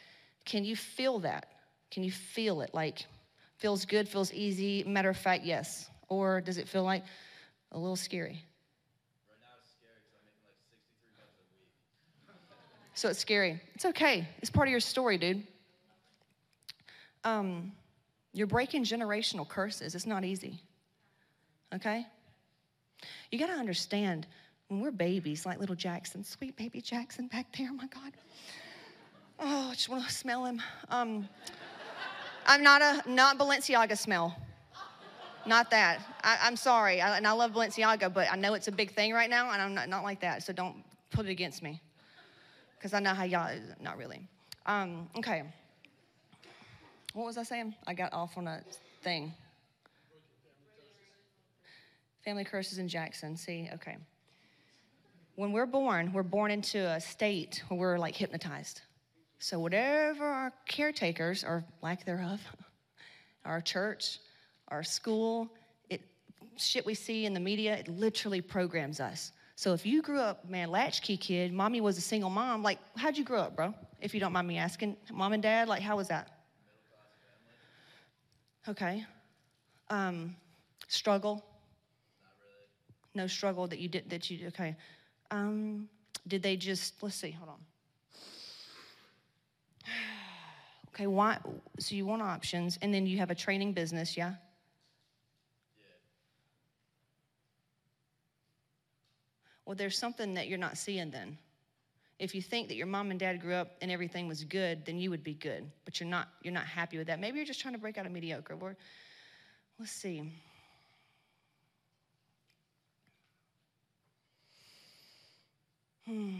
[0.44, 1.46] Can you feel that?
[1.96, 2.74] Can you feel it?
[2.74, 3.06] Like,
[3.56, 4.84] feels good, feels easy?
[4.86, 5.88] Matter of fact, yes.
[6.10, 7.02] Or does it feel like
[7.72, 8.44] a little scary?
[12.92, 13.62] So it's scary.
[13.74, 14.28] It's okay.
[14.42, 15.46] It's part of your story, dude.
[17.24, 17.72] Um,
[18.34, 19.94] you're breaking generational curses.
[19.94, 20.60] It's not easy.
[21.74, 22.06] Okay?
[23.30, 24.26] You got to understand
[24.68, 28.12] when we're babies, like little Jackson, sweet baby Jackson back there, oh my God.
[29.38, 30.60] Oh, I just want to smell him.
[30.90, 31.26] Um,
[32.46, 34.36] I'm not a not Balenciaga smell.
[35.46, 36.00] Not that.
[36.22, 39.12] I, am sorry, I, and I love Balenciaga, but I know it's a big thing
[39.12, 40.42] right now, and I'm not, not like that.
[40.42, 41.80] So don't put it against me
[42.76, 44.28] because I know how y'all, not really.
[44.66, 45.44] Um, okay.
[47.14, 47.74] What was I saying?
[47.86, 48.60] I got off on a
[49.02, 49.32] thing.
[52.24, 53.36] Family curses in Jackson.
[53.36, 53.96] See, okay.
[55.36, 58.82] When we're born, we're born into a state where we're like hypnotized.
[59.38, 62.40] So, whatever our caretakers, or lack thereof,
[63.44, 64.18] our church,
[64.68, 65.48] our school,
[65.90, 66.00] it,
[66.56, 69.32] shit we see in the media, it literally programs us.
[69.58, 73.16] So if you grew up, man, latchkey kid, mommy was a single mom, like, how'd
[73.16, 73.74] you grow up, bro?
[74.02, 76.30] If you don't mind me asking, mom and dad, like, how was that?
[78.68, 79.06] Okay.
[79.88, 80.36] Um,
[80.88, 81.42] struggle?
[82.22, 83.24] Really.
[83.24, 84.76] No struggle that you did, that you, okay.
[85.30, 85.88] Um,
[86.28, 87.58] did they just, let's see, hold on.
[90.94, 91.36] Okay, why?
[91.78, 94.36] So you want options, and then you have a training business, yeah?
[99.66, 101.36] Well, there's something that you're not seeing then.
[102.18, 104.98] If you think that your mom and dad grew up and everything was good, then
[104.98, 105.70] you would be good.
[105.84, 107.20] But you're not, you're not happy with that.
[107.20, 108.56] Maybe you're just trying to break out of mediocre.
[108.56, 108.76] Lord,
[109.78, 110.32] let's see.
[116.06, 116.36] Hmm.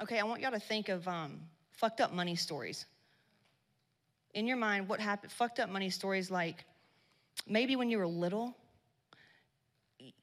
[0.00, 1.40] Okay, I want y'all to think of um,
[1.80, 2.84] fucked up money stories.
[4.34, 5.32] In your mind, what happened?
[5.32, 6.64] Fucked up money stories like
[7.48, 8.54] maybe when you were little,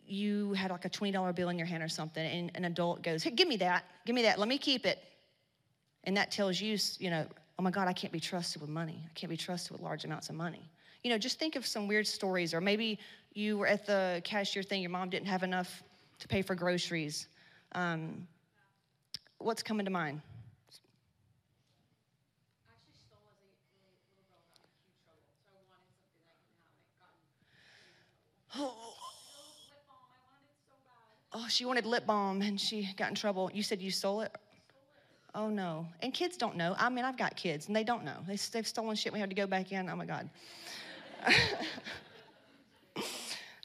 [0.05, 3.23] you had like a $20 bill in your hand or something, and an adult goes,
[3.23, 4.99] Hey, give me that, give me that, let me keep it.
[6.03, 7.25] And that tells you, you know,
[7.59, 9.03] oh my God, I can't be trusted with money.
[9.03, 10.69] I can't be trusted with large amounts of money.
[11.03, 12.99] You know, just think of some weird stories, or maybe
[13.33, 15.83] you were at the cashier thing, your mom didn't have enough
[16.19, 17.27] to pay for groceries.
[17.73, 18.27] Um,
[19.39, 20.21] what's coming to mind?
[31.33, 33.51] Oh, she wanted lip balm and she got in trouble.
[33.53, 34.31] You said you stole it?
[35.35, 35.85] Oh no.
[36.01, 36.75] And kids don't know.
[36.79, 38.17] I mean, I've got kids and they don't know.
[38.27, 39.13] They, they've stolen shit.
[39.13, 39.87] We had to go back in.
[39.89, 40.29] Oh my God.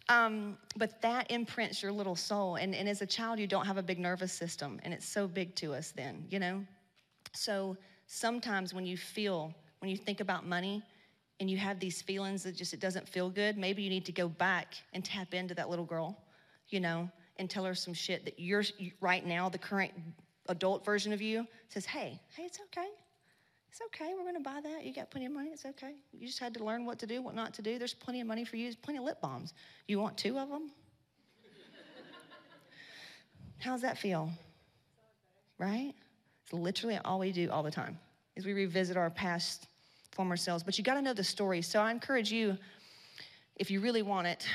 [0.09, 2.57] um, but that imprints your little soul.
[2.57, 5.26] And, and as a child, you don't have a big nervous system, and it's so
[5.26, 6.64] big to us then, you know?
[7.33, 7.76] So
[8.07, 10.83] sometimes when you feel, when you think about money,
[11.42, 14.12] and you have these feelings that just it doesn't feel good, maybe you need to
[14.12, 16.16] go back and tap into that little girl,
[16.68, 18.62] you know, and tell her some shit that you're
[19.00, 19.92] right now, the current
[20.48, 22.87] adult version of you says, hey, hey, it's okay.
[23.68, 24.12] It's okay.
[24.16, 24.85] We're going to buy that.
[24.85, 25.50] You got plenty of money.
[25.52, 25.96] It's okay.
[26.12, 27.76] You just had to learn what to do, what not to do.
[27.76, 28.66] There's plenty of money for you.
[28.66, 29.52] There's plenty of lip balms.
[29.88, 30.70] You want two of them?
[33.59, 34.31] How's that feel?
[35.59, 35.92] Right?
[36.44, 37.98] It's literally all we do all the time
[38.37, 39.66] is we revisit our past
[40.12, 40.62] former selves.
[40.62, 41.62] But you got to know the story.
[41.62, 42.57] So I encourage you,
[43.57, 44.46] if you really want it,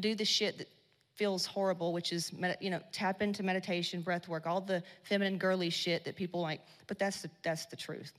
[0.00, 0.68] do the shit that
[1.14, 5.70] feels horrible, which is, you know, tap into meditation, breath work, all the feminine girly
[5.70, 6.60] shit that people like.
[6.86, 8.12] But that's the, that's the truth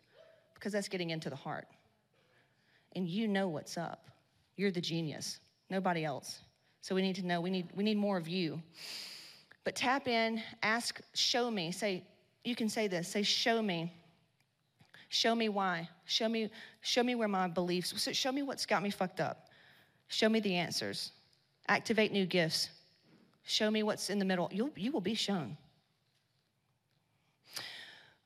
[0.54, 1.68] because that's getting into the heart.
[2.96, 4.06] And you know what's up.
[4.56, 6.40] You're the genius, nobody else.
[6.82, 8.62] So we need to know, we need, we need more of you.
[9.64, 11.72] But tap in, ask, show me.
[11.72, 12.04] Say,
[12.44, 13.92] you can say this say, show me.
[15.10, 15.90] Show me why.
[16.06, 16.50] Show me,
[16.82, 19.48] show me where my beliefs, show me what's got me fucked up.
[20.08, 21.12] Show me the answers.
[21.68, 22.70] Activate new gifts.
[23.46, 24.50] Show me what's in the middle.
[24.52, 25.58] You'll, you will be shown.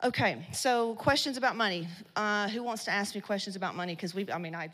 [0.03, 1.87] Okay, so questions about money.
[2.15, 3.95] Uh, who wants to ask me questions about money?
[3.95, 4.69] Because we, I mean, I,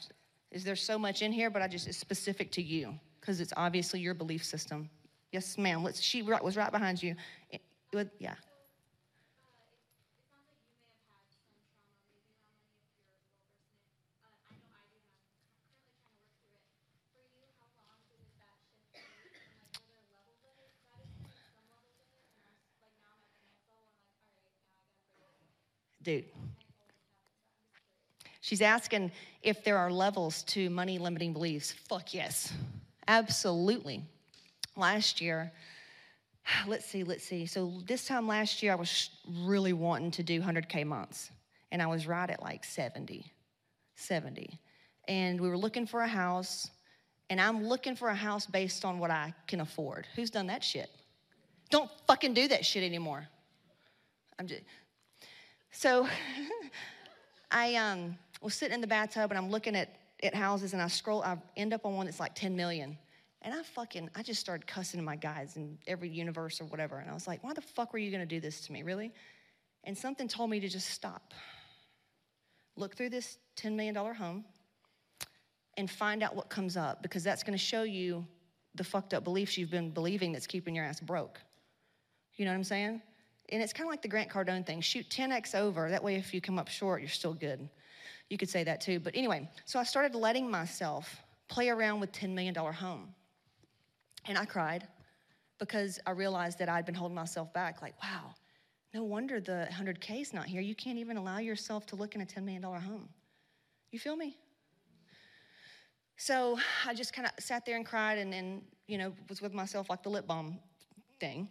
[0.52, 3.54] is there so much in here, but I just it's specific to you because it's
[3.56, 4.89] obviously your belief system.
[5.32, 5.82] Yes, ma'am.
[5.82, 6.02] Let's.
[6.02, 7.16] She was right behind you.
[7.50, 7.62] It,
[7.94, 8.36] it, yeah.
[26.04, 26.26] Dude.
[28.42, 29.12] She's asking
[29.42, 31.72] if there are levels to money limiting beliefs.
[31.72, 32.52] Fuck yes,
[33.08, 34.04] absolutely.
[34.76, 35.52] Last year,
[36.68, 37.46] let's see, let's see.
[37.46, 39.10] So this time last year, I was
[39.44, 41.32] really wanting to do 100K months,
[41.72, 43.32] and I was right at like 70,
[43.96, 44.60] 70.
[45.08, 46.70] And we were looking for a house,
[47.30, 50.06] and I'm looking for a house based on what I can afford.
[50.16, 50.89] Who's done that shit?
[51.70, 53.28] Don't fucking do that shit anymore.
[54.38, 54.62] I'm just,
[55.74, 56.08] so
[57.52, 59.90] I um, was sitting in the bathtub and I'm looking at,
[60.22, 62.98] at houses and I scroll, I end up on one that's like 10 million.
[63.42, 66.98] And I fucking, I just started cussing my guys in every universe or whatever.
[67.00, 69.12] And I was like, why the fuck were you gonna do this to me, really?
[69.84, 71.34] And something told me to just stop.
[72.78, 74.46] Look through this $10 million home
[75.76, 78.26] and find out what comes up because that's gonna show you
[78.76, 81.40] the fucked up beliefs you've been believing that's keeping your ass broke.
[82.36, 83.02] You know what I'm saying?
[83.54, 85.88] And it's kind of like the Grant Cardone thing shoot 10x over.
[85.88, 87.70] That way, if you come up short, you're still good.
[88.32, 89.00] You could say that too.
[89.00, 93.13] But anyway, so I started letting myself play around with $10 million home.
[94.26, 94.88] And I cried
[95.60, 97.80] because I realized that I'd been holding myself back.
[97.80, 98.34] Like, wow,
[98.92, 100.62] no wonder the 100K is not here.
[100.62, 103.08] You can't even allow yourself to look in a $10 million home.
[103.92, 104.36] You feel me?
[106.18, 109.54] So I just kind of sat there and cried and, and, you know, was with
[109.54, 110.58] myself like the lip balm
[111.20, 111.50] thing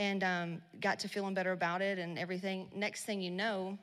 [0.00, 2.68] and um, got to feeling better about it and everything.
[2.74, 3.78] Next thing you know,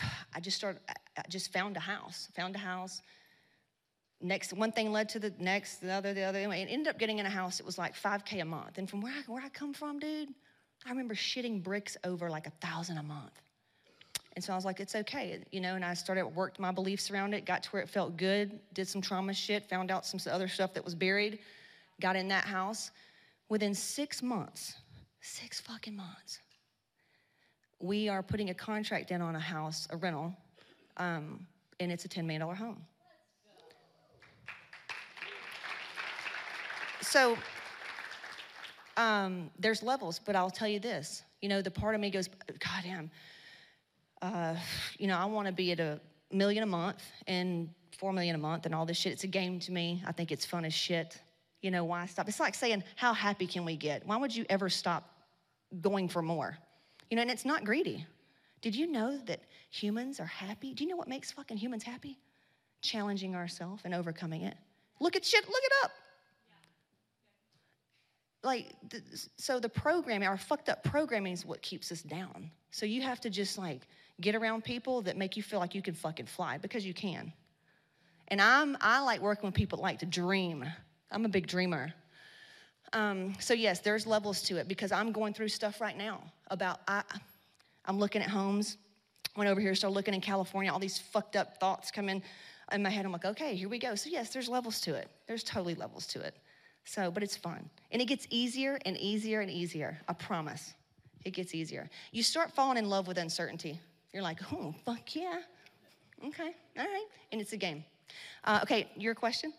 [0.34, 0.82] I just started,
[1.16, 3.00] I just found a house, found a house.
[4.20, 6.38] Next, one thing led to the next, the other, the other.
[6.38, 7.60] Anyway, it ended up getting in a house.
[7.60, 8.78] It was like 5K a month.
[8.78, 10.30] And from where I, where I come from, dude,
[10.84, 13.40] I remember shitting bricks over like a thousand a month.
[14.34, 17.08] And so I was like, it's okay, you know, and I started, worked my beliefs
[17.12, 20.20] around it, got to where it felt good, did some trauma shit, found out some
[20.32, 21.38] other stuff that was buried,
[22.00, 22.90] got in that house.
[23.48, 24.74] Within six months,
[25.20, 26.40] six fucking months,
[27.80, 30.36] we are putting a contract in on a house, a rental,
[30.98, 31.46] um,
[31.80, 32.84] and it's a $10 million home.
[37.00, 37.38] So
[38.98, 41.22] um, there's levels, but I'll tell you this.
[41.40, 43.10] You know, the part of me goes, God damn,
[44.20, 44.56] uh,
[44.98, 46.00] you know, I want to be at a
[46.32, 49.12] million a month and four million a month and all this shit.
[49.12, 50.02] It's a game to me.
[50.06, 51.18] I think it's fun as shit
[51.62, 52.28] you know, why stop?
[52.28, 54.06] It's like saying, how happy can we get?
[54.06, 55.12] Why would you ever stop
[55.80, 56.56] going for more?
[57.10, 58.06] You know, and it's not greedy.
[58.60, 59.40] Did you know that
[59.70, 60.74] humans are happy?
[60.74, 62.18] Do you know what makes fucking humans happy?
[62.80, 64.56] Challenging ourselves and overcoming it.
[65.00, 65.90] Look at shit, look it up.
[68.44, 68.74] Like,
[69.36, 72.50] so the programming, our fucked up programming is what keeps us down.
[72.70, 73.82] So you have to just like
[74.20, 77.32] get around people that make you feel like you can fucking fly because you can.
[78.28, 80.64] And I'm, I like working with people that like to dream
[81.10, 81.92] I'm a big dreamer.
[82.92, 86.80] Um, so yes, there's levels to it because I'm going through stuff right now about
[86.88, 87.02] I,
[87.84, 88.76] I'm looking at homes.
[89.36, 90.72] Went over here, started looking in California.
[90.72, 92.22] All these fucked up thoughts come in.
[92.72, 93.94] in my head, I'm like, okay, here we go.
[93.94, 95.08] So, yes, there's levels to it.
[95.26, 96.34] There's totally levels to it.
[96.84, 97.68] So, but it's fun.
[97.92, 99.98] And it gets easier and easier and easier.
[100.08, 100.74] I promise.
[101.24, 101.88] It gets easier.
[102.12, 103.80] You start falling in love with uncertainty.
[104.12, 105.40] You're like, oh, fuck yeah.
[106.24, 107.06] Okay, all right.
[107.30, 107.84] And it's a game.
[108.44, 109.52] Uh, okay, your question?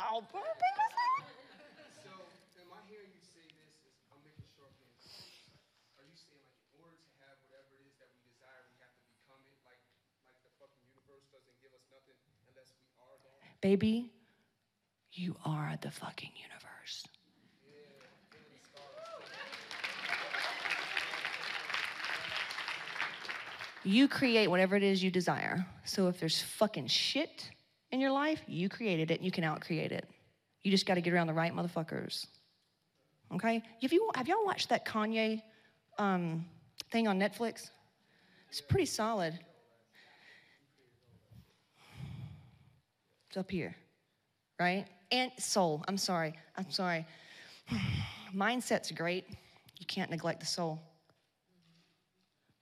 [0.00, 0.24] So, am
[2.72, 3.84] I hearing you say this?
[3.84, 4.96] Is, I'm making sure I'm getting.
[6.00, 8.80] Are you saying like in order to have whatever it is that we desire, we
[8.80, 9.60] have to become it?
[9.60, 9.76] Like,
[10.24, 12.16] like the fucking universe doesn't give us nothing
[12.48, 13.60] unless we are that.
[13.60, 14.08] Baby,
[15.12, 17.04] you are the fucking universe.
[23.84, 25.66] You create whatever it is you desire.
[25.84, 27.50] So if there's fucking shit
[27.92, 30.08] in your life, you created it and you can outcreate it.
[30.62, 32.26] You just got to get around the right motherfuckers.
[33.34, 33.62] Okay?
[33.82, 35.42] Have, you, have y'all watched that Kanye
[35.98, 36.44] um,
[36.90, 37.70] thing on Netflix?
[38.48, 39.38] It's pretty solid.
[43.28, 43.76] It's up here,
[44.58, 44.86] right?
[45.12, 45.84] And soul.
[45.86, 46.34] I'm sorry.
[46.56, 47.06] I'm sorry.
[48.34, 49.24] Mindset's great.
[49.78, 50.80] You can't neglect the soul.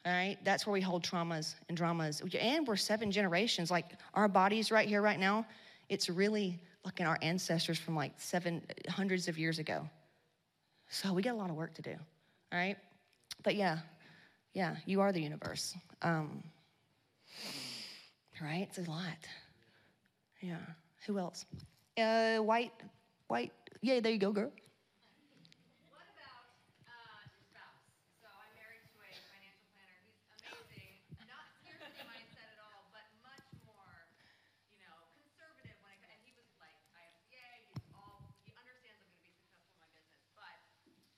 [0.09, 2.22] All right, that's where we hold traumas and dramas.
[2.40, 3.70] And we're seven generations.
[3.70, 3.84] Like
[4.14, 5.44] our bodies right here, right now,
[5.90, 9.86] it's really looking our ancestors from like seven hundreds of years ago.
[10.88, 11.90] So we got a lot of work to do.
[12.52, 12.78] All right,
[13.42, 13.80] but yeah,
[14.54, 15.74] yeah, you are the universe.
[16.00, 16.42] Um,
[18.40, 18.66] right?
[18.70, 19.18] It's a lot.
[20.40, 20.56] Yeah.
[21.06, 21.44] Who else?
[22.00, 22.72] Uh, white,
[23.26, 23.52] white.
[23.82, 24.52] Yeah, there you go, girl.
[25.90, 26.46] What about
[26.86, 27.84] uh, your spouse?
[28.22, 29.98] So I'm married to a financial planner.
[30.06, 30.14] He's
[30.46, 31.26] amazing.
[31.26, 33.94] Not scarcity mindset at all, but much more,
[34.70, 36.11] you know, conservative when it.
[36.14, 37.50] And he was like, I have CA.
[37.74, 38.22] He's all.
[38.46, 40.54] He understands I'm going to be successful in my business, but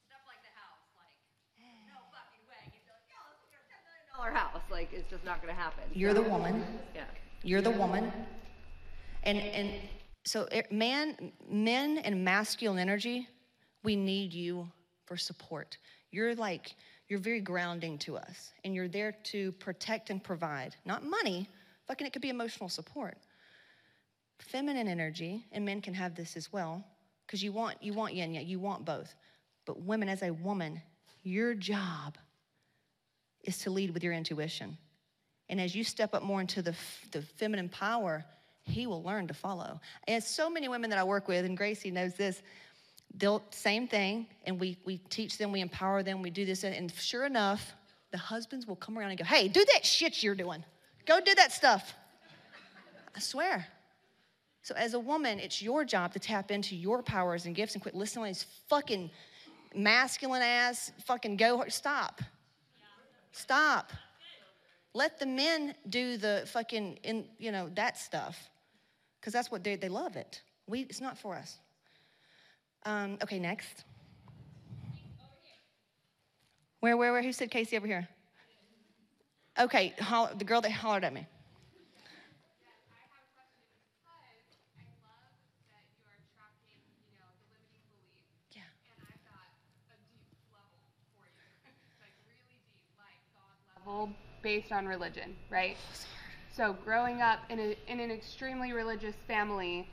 [0.08, 1.12] stuff like the house, like,
[1.60, 2.62] no fucking way.
[2.72, 4.64] He'd be like, yo, let's look at a ten million dollar house.
[4.90, 5.84] Like, it's just not going to happen.
[5.92, 6.64] You're the woman.
[6.94, 7.02] Yeah.
[7.42, 8.12] You're the woman.
[9.22, 9.70] And and
[10.24, 13.28] so it- man, men and masculine energy,
[13.82, 14.70] we need you
[15.06, 15.78] for support.
[16.10, 16.74] You're like
[17.08, 21.48] you're very grounding to us, and you're there to protect and provide, not money.
[21.88, 23.18] Fucking, it could be emotional support.
[24.38, 26.84] Feminine energy, and men can have this as well,
[27.26, 29.14] because you want you want yin yang, you want both.
[29.66, 30.80] But women, as a woman,
[31.22, 32.16] your job
[33.44, 34.76] is to lead with your intuition.
[35.48, 36.74] And as you step up more into the,
[37.10, 38.24] the feminine power,
[38.62, 39.80] he will learn to follow.
[40.06, 42.42] And so many women that I work with, and Gracie knows this,
[43.16, 46.74] they'll same thing, and we we teach them, we empower them, we do this, and,
[46.74, 47.74] and sure enough,
[48.12, 50.64] the husbands will come around and go, "Hey, do that shit you're doing.
[51.06, 51.94] Go do that stuff."
[53.16, 53.66] I swear.
[54.62, 57.82] So as a woman, it's your job to tap into your powers and gifts and
[57.82, 59.10] quit listening to these fucking
[59.74, 61.64] masculine ass fucking go.
[61.68, 62.22] Stop.
[63.32, 63.92] Stop.
[64.92, 68.50] Let the men do the fucking, in, you know, that stuff.
[69.20, 70.42] Because that's what they, they love it.
[70.66, 71.58] We, it's not for us.
[72.84, 73.84] Um, okay, next.
[76.80, 77.22] Where, where, where?
[77.22, 78.08] Who said Casey over here?
[79.58, 79.94] Okay,
[80.38, 81.26] the girl that hollered at me.
[88.52, 88.62] Yeah.
[93.90, 94.10] Level
[94.42, 95.76] based on religion, right?
[96.56, 99.86] So growing up in, a, in an extremely religious family,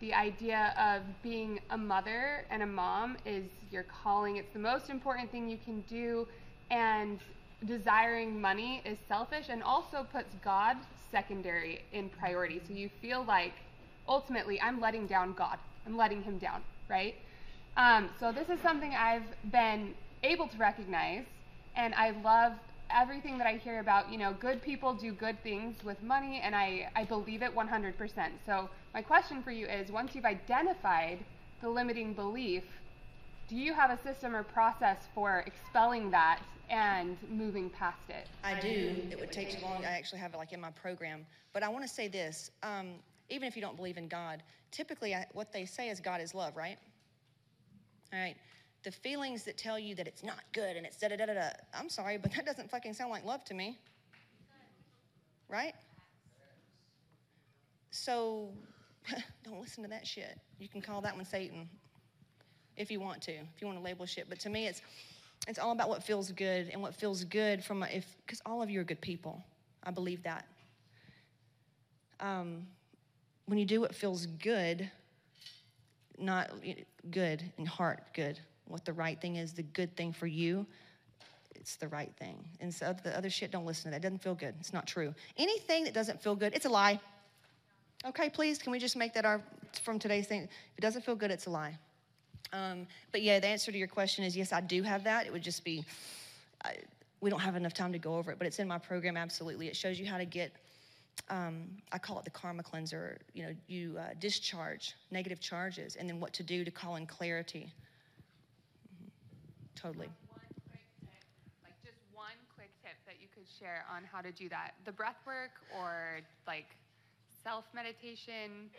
[0.00, 4.36] the idea of being a mother and a mom is your calling.
[4.36, 6.26] It's the most important thing you can do,
[6.70, 7.18] and
[7.66, 10.76] desiring money is selfish and also puts God
[11.10, 12.60] secondary in priority.
[12.66, 13.54] So you feel like
[14.08, 15.58] ultimately I'm letting down God.
[15.86, 17.14] I'm letting him down, right?
[17.76, 21.24] Um, so this is something I've been able to recognize,
[21.76, 22.52] and I love
[22.90, 24.10] everything that I hear about.
[24.10, 28.28] You know, good people do good things with money, and I, I believe it 100%.
[28.46, 31.18] So my question for you is, once you've identified
[31.60, 32.64] the limiting belief,
[33.48, 38.28] do you have a system or process for expelling that and moving past it?
[38.42, 38.94] I do.
[39.10, 39.84] It would take too long.
[39.84, 41.26] I actually have it like in my program.
[41.52, 42.94] But I want to say this um,
[43.28, 46.34] even if you don't believe in God, typically I, what they say is God is
[46.34, 46.78] love, right?
[48.12, 48.36] All right.
[48.84, 51.34] The feelings that tell you that it's not good and it's da da da da
[51.34, 53.78] da, I'm sorry, but that doesn't fucking sound like love to me.
[55.48, 55.74] Right?
[57.90, 58.50] So
[59.44, 60.38] don't listen to that shit.
[60.58, 61.68] You can call that one Satan
[62.76, 64.28] if you want to, if you want to label shit.
[64.28, 64.82] But to me, it's
[65.46, 68.62] it's all about what feels good and what feels good from a, if because all
[68.62, 69.44] of you are good people.
[69.82, 70.46] I believe that.
[72.20, 72.66] Um,
[73.46, 74.90] when you do what feels good,
[76.18, 76.50] not
[77.10, 78.38] good in heart, good.
[78.66, 80.66] What the right thing is, the good thing for you,
[81.54, 82.44] it's the right thing.
[82.60, 83.96] And so the other shit, don't listen to that.
[83.96, 84.54] It doesn't feel good.
[84.60, 85.14] It's not true.
[85.36, 87.00] Anything that doesn't feel good, it's a lie.
[88.06, 89.40] Okay, please, can we just make that our
[89.82, 90.42] from today's thing?
[90.42, 91.78] If it doesn't feel good, it's a lie.
[92.52, 95.26] Um, but yeah, the answer to your question is yes, I do have that.
[95.26, 95.84] It would just be,
[96.64, 96.76] I,
[97.20, 99.68] we don't have enough time to go over it, but it's in my program, absolutely.
[99.68, 100.52] It shows you how to get,
[101.30, 103.18] um, I call it the karma cleanser.
[103.32, 107.06] You know, you uh, discharge negative charges and then what to do to call in
[107.06, 107.72] clarity.
[109.74, 110.06] Totally.
[110.28, 111.10] One quick tip,
[111.64, 114.72] like just one quick tip that you could share on how to do that.
[114.84, 116.66] The breath work or like
[117.42, 118.70] self meditation.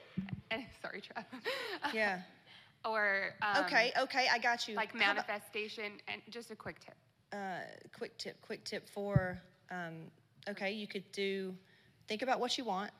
[0.82, 1.26] Sorry, Trev.
[1.94, 2.22] Yeah.
[2.86, 4.76] or um, okay, okay, I got you.
[4.76, 5.92] like How about- manifestation.
[6.08, 6.96] And just a quick tip.
[7.34, 7.60] uh,
[7.98, 9.40] quick tip, quick tip for,
[9.72, 9.94] um,
[10.48, 11.54] okay, you could do,
[12.08, 12.92] think about what you want,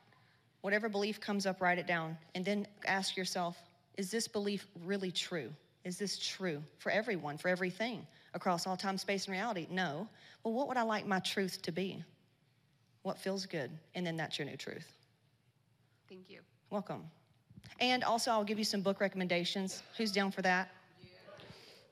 [0.62, 3.56] whatever belief comes up, write it down, and then ask yourself,
[3.98, 5.50] is this belief really true?
[5.86, 9.68] Is this true for everyone, for everything, across all time, space, and reality?
[9.70, 10.08] No.
[10.44, 12.04] Well, what would I like my truth to be?
[13.04, 13.70] What feels good?
[13.94, 14.92] And then that's your new truth.
[16.10, 16.40] Thank you.
[16.72, 17.04] Welcome.
[17.80, 19.84] And also, I'll give you some book recommendations.
[19.96, 20.72] Who's down for that?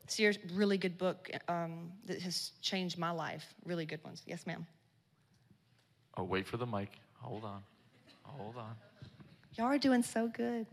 [0.08, 3.54] Sears, really good book um, that has changed my life.
[3.64, 4.24] Really good ones.
[4.26, 4.66] Yes, ma'am.
[6.18, 6.90] Oh, wait for the mic.
[7.20, 7.62] Hold on.
[8.24, 8.76] Hold on.
[9.56, 10.66] Y'all are doing so good.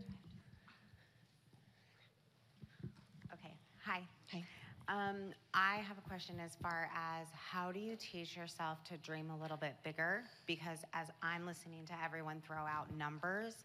[3.91, 4.43] Okay, hi.
[4.87, 9.29] Um, I have a question as far as how do you teach yourself to dream
[9.29, 10.23] a little bit bigger?
[10.45, 13.55] Because as I'm listening to everyone throw out numbers,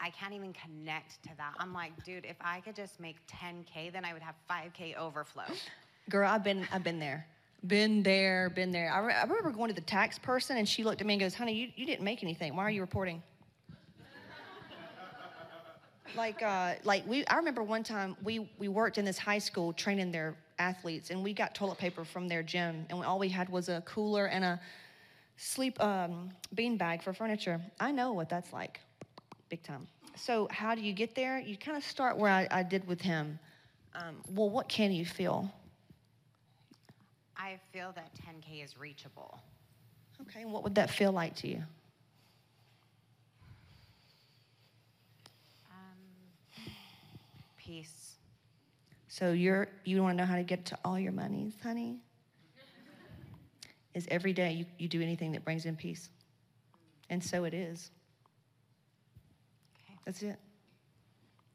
[0.00, 1.54] I can't even connect to that.
[1.58, 5.44] I'm like, dude, if I could just make 10K, then I would have 5K overflow.
[6.08, 7.26] Girl, I've been, I've been there.
[7.66, 8.92] Been there, been there.
[8.92, 11.20] I, re- I remember going to the tax person and she looked at me and
[11.20, 12.54] goes, honey, you, you didn't make anything.
[12.54, 13.22] Why are you reporting?
[16.16, 19.72] Like, uh, like we, I remember one time we, we worked in this high school
[19.72, 23.48] training their athletes and we got toilet paper from their gym and all we had
[23.48, 24.60] was a cooler and a
[25.36, 27.60] sleep um, bean bag for furniture.
[27.78, 28.80] I know what that's like,
[29.48, 29.86] big time.
[30.16, 31.38] So how do you get there?
[31.38, 33.38] You kind of start where I, I did with him.
[33.94, 35.50] Um, well, what can you feel?
[37.36, 39.40] I feel that 10K is reachable.
[40.22, 41.62] Okay, and what would that feel like to you?
[47.68, 48.16] Peace.
[49.08, 51.98] So you're you want to know how to get to all your monies, honey?
[53.94, 56.08] Is every day you, you do anything that brings in peace.
[57.10, 57.90] And so it is.
[59.76, 60.36] Okay, That's it.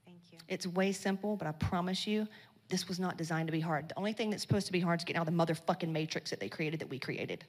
[0.05, 0.38] thank you.
[0.47, 2.28] It's way simple, but I promise you,
[2.70, 3.89] this was not designed to be hard.
[3.89, 6.30] The only thing that's supposed to be hard is getting out of the motherfucking matrix
[6.32, 7.45] that they created that we created.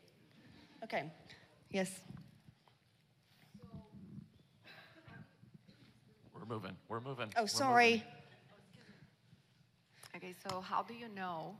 [0.84, 1.10] Okay.
[1.70, 1.90] Yes.
[6.34, 6.76] We're moving.
[6.88, 7.28] We're moving.
[7.36, 7.90] Oh, We're sorry.
[7.92, 8.02] moving.
[10.24, 11.54] Okay, so how do you know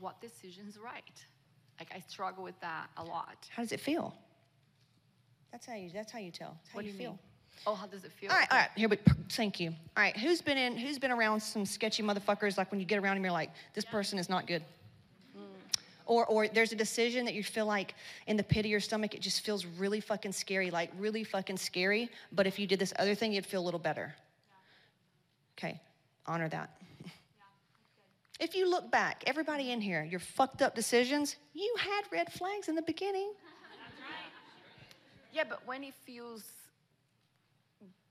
[0.00, 1.24] what decision's right?
[1.78, 3.48] Like I struggle with that a lot.
[3.48, 4.12] How does it feel?
[5.52, 6.56] That's how you that's how you tell.
[6.62, 7.10] It's how What you do you feel.
[7.10, 7.18] mean?
[7.68, 8.30] Oh, how does it feel?
[8.32, 8.70] All right, all right.
[8.74, 8.98] Here, but
[9.30, 9.70] thank you.
[9.96, 10.76] All right, who's been in?
[10.76, 12.58] Who's been around some sketchy motherfuckers?
[12.58, 14.64] Like when you get around them, you're like, this person is not good.
[15.36, 15.42] Hmm.
[16.06, 17.94] Or, or there's a decision that you feel like
[18.26, 21.58] in the pit of your stomach, it just feels really fucking scary, like really fucking
[21.58, 22.10] scary.
[22.32, 24.12] But if you did this other thing, you'd feel a little better.
[25.56, 25.78] Okay,
[26.26, 26.79] honor that.
[28.40, 32.68] If you look back, everybody in here, your fucked up decisions, you had red flags
[32.68, 33.34] in the beginning.
[35.30, 36.44] Yeah, but when it feels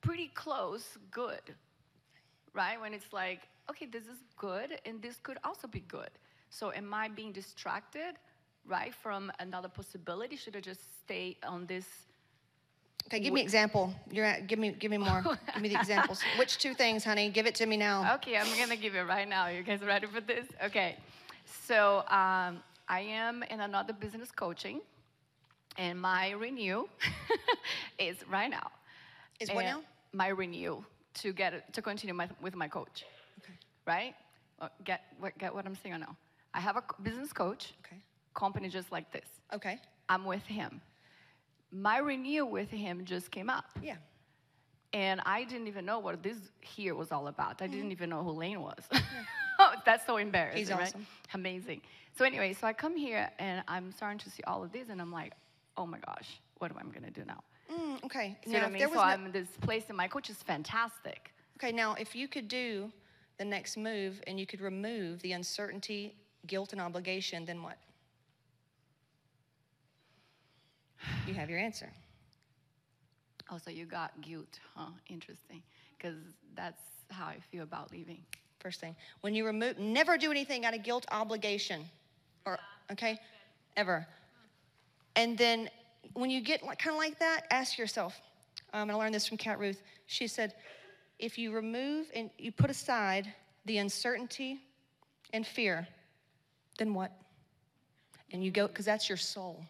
[0.01, 1.41] pretty close, good,
[2.53, 2.79] right?
[2.79, 6.11] When it's like, okay, this is good, and this could also be good.
[6.51, 8.13] So am I being distracted,
[8.67, 10.35] right, from another possibility?
[10.35, 11.85] Should I just stay on this?
[13.07, 13.93] Okay, give me example.
[14.11, 15.23] You're at, give me give me more.
[15.53, 16.21] give me the examples.
[16.37, 17.29] Which two things, honey?
[17.29, 18.15] Give it to me now.
[18.15, 19.47] Okay, I'm gonna give it right now.
[19.47, 20.45] You guys ready for this?
[20.63, 20.95] Okay.
[21.45, 24.81] So um, I am in another business coaching,
[25.77, 26.85] and my renew
[27.99, 28.69] is right now.
[29.39, 29.83] Is what And now?
[30.13, 30.83] My renew
[31.15, 33.05] to get to continue my, with my coach.
[33.43, 33.53] Okay.
[33.85, 34.15] Right?
[34.59, 36.15] Uh, Get what get what I'm saying or no?
[36.53, 37.73] I have a business coach.
[37.85, 38.01] Okay.
[38.33, 39.25] Company just like this.
[39.53, 39.79] Okay.
[40.07, 40.81] I'm with him.
[41.71, 43.65] My renew with him just came up.
[43.81, 43.95] Yeah.
[44.93, 47.61] And I didn't even know what this here was all about.
[47.61, 47.73] I Mm-hmm.
[47.75, 48.83] didn't even know who Lane was.
[49.59, 50.81] oh That's so embarrassing, He's right?
[50.81, 51.05] awesome.
[51.33, 51.81] Amazing.
[52.17, 54.99] So anyway, so I come here and I'm starting to see all of this, and
[54.99, 55.33] I'm like,
[55.77, 57.41] oh my gosh, what am I gonna do now?
[57.71, 58.35] Mm, okay.
[58.45, 58.79] See what I mean?
[58.79, 61.31] there So was no- I'm in this place, and my coach is fantastic.
[61.57, 62.91] okay, now if you could do
[63.37, 66.15] the next move and you could remove the uncertainty,
[66.47, 67.77] guilt, and obligation, then what?
[71.27, 71.89] You have your answer.
[73.49, 74.91] Also, you got guilt, huh?
[75.07, 75.61] Interesting,
[75.97, 76.17] because
[76.55, 78.21] that's how I feel about leaving.
[78.59, 78.95] First thing.
[79.21, 81.83] When you remove, never do anything out of guilt, obligation,
[82.45, 82.59] or
[82.91, 83.17] okay?
[83.77, 84.05] Ever.
[85.15, 85.69] And then
[86.13, 88.19] when you get like, kind of like that, ask yourself,
[88.73, 89.81] um, and I learned this from Kat Ruth.
[90.05, 90.53] She said,
[91.17, 93.33] if you remove and you put aside
[93.65, 94.59] the uncertainty
[95.33, 95.87] and fear,
[96.77, 97.11] then what?
[98.31, 99.63] And you go, because that's your soul.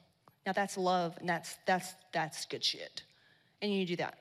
[0.50, 3.04] Now that's love, and that's that's that's good shit.
[3.62, 4.18] And you do that.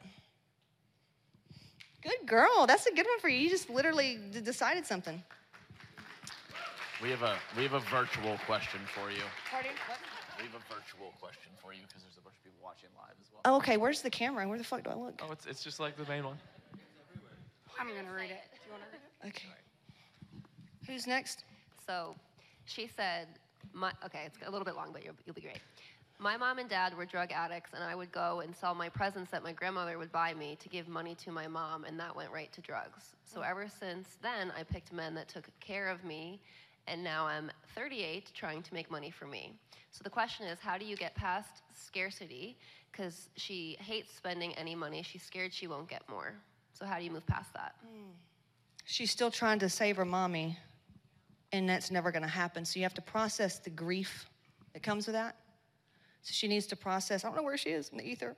[2.02, 2.66] Good girl.
[2.66, 3.38] That's a good one for you.
[3.38, 5.22] You just literally d- decided something.
[7.02, 9.22] We have a we have a virtual question for you.
[9.50, 9.70] Pardon?
[9.86, 9.96] What?
[10.36, 13.16] We have a virtual question for you because there's a bunch of people watching live
[13.18, 13.40] as well.
[13.46, 13.78] Oh, okay.
[13.78, 14.46] Where's the camera?
[14.46, 15.22] Where the fuck do I look?
[15.26, 16.36] Oh, it's it's just like the main one.
[17.80, 18.44] I'm gonna read it.
[18.52, 19.28] Do you want to read it?
[19.28, 20.92] Okay.
[20.92, 21.44] Who's next?
[21.86, 22.14] So
[22.66, 23.28] she said,
[23.72, 25.60] my, okay, it's a little bit long, but you'll, you'll be great.
[26.20, 29.30] My mom and dad were drug addicts, and I would go and sell my presents
[29.30, 32.32] that my grandmother would buy me to give money to my mom, and that went
[32.32, 33.14] right to drugs.
[33.24, 33.48] So mm.
[33.48, 36.40] ever since then, I picked men that took care of me,
[36.88, 39.52] and now I'm 38 trying to make money for me.
[39.92, 42.56] So the question is, how do you get past scarcity?
[42.90, 45.04] Because she hates spending any money.
[45.04, 46.34] She's scared she won't get more.
[46.72, 47.76] So how do you move past that?
[47.86, 48.10] Mm.
[48.84, 50.58] She's still trying to save her mommy,
[51.52, 52.64] and that's never going to happen.
[52.64, 54.26] So you have to process the grief
[54.72, 55.36] that comes with that.
[56.22, 58.36] So she needs to process, I don't know where she is in the ether.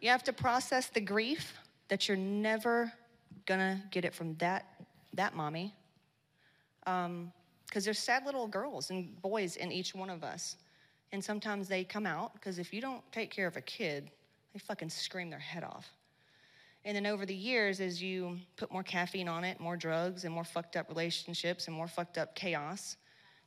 [0.00, 1.54] You have to process the grief
[1.88, 2.92] that you're never
[3.46, 4.66] to get it from that,
[5.14, 5.74] that mommy.
[6.86, 7.32] Um,
[7.66, 10.56] because there's sad little girls and boys in each one of us.
[11.12, 14.10] And sometimes they come out, because if you don't take care of a kid,
[14.52, 15.92] they fucking scream their head off.
[16.84, 20.32] And then over the years, as you put more caffeine on it, more drugs, and
[20.32, 22.96] more fucked up relationships, and more fucked up chaos,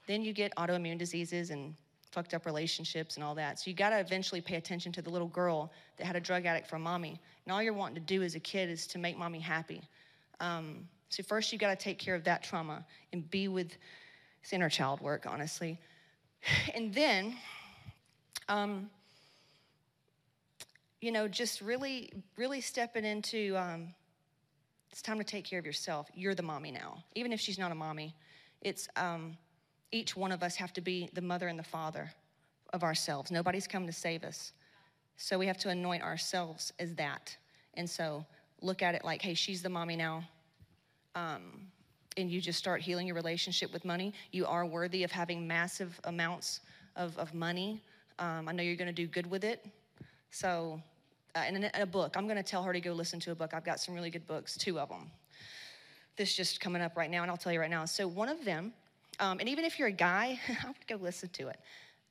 [0.07, 1.75] then you get autoimmune diseases and
[2.11, 3.59] fucked up relationships and all that.
[3.59, 6.67] So you gotta eventually pay attention to the little girl that had a drug addict
[6.67, 7.19] for mommy.
[7.45, 9.81] And all you're wanting to do as a kid is to make mommy happy.
[10.39, 13.77] Um, so first, you gotta take care of that trauma and be with
[14.41, 15.79] it's inner child work, honestly.
[16.73, 17.37] And then,
[18.49, 18.89] um,
[20.99, 23.93] you know, just really, really stepping into um,
[24.91, 26.09] it's time to take care of yourself.
[26.13, 27.03] You're the mommy now.
[27.15, 28.15] Even if she's not a mommy,
[28.61, 29.37] it's um,
[29.91, 32.11] each one of us have to be the mother and the father
[32.73, 33.31] of ourselves.
[33.31, 34.53] Nobody's come to save us.
[35.17, 37.35] So we have to anoint ourselves as that.
[37.75, 38.25] And so
[38.61, 40.23] look at it like, hey, she's the mommy now.
[41.15, 41.67] Um,
[42.17, 44.13] and you just start healing your relationship with money.
[44.31, 46.61] You are worthy of having massive amounts
[46.95, 47.81] of, of money.
[48.19, 49.65] Um, I know you're going to do good with it.
[50.31, 50.81] So,
[51.35, 52.15] uh, and a, a book.
[52.17, 53.53] I'm going to tell her to go listen to a book.
[53.53, 55.11] I've got some really good books, two of them.
[56.17, 57.85] This just coming up right now, and I'll tell you right now.
[57.85, 58.73] So, one of them,
[59.21, 61.59] um, and even if you're a guy, I would go listen to it.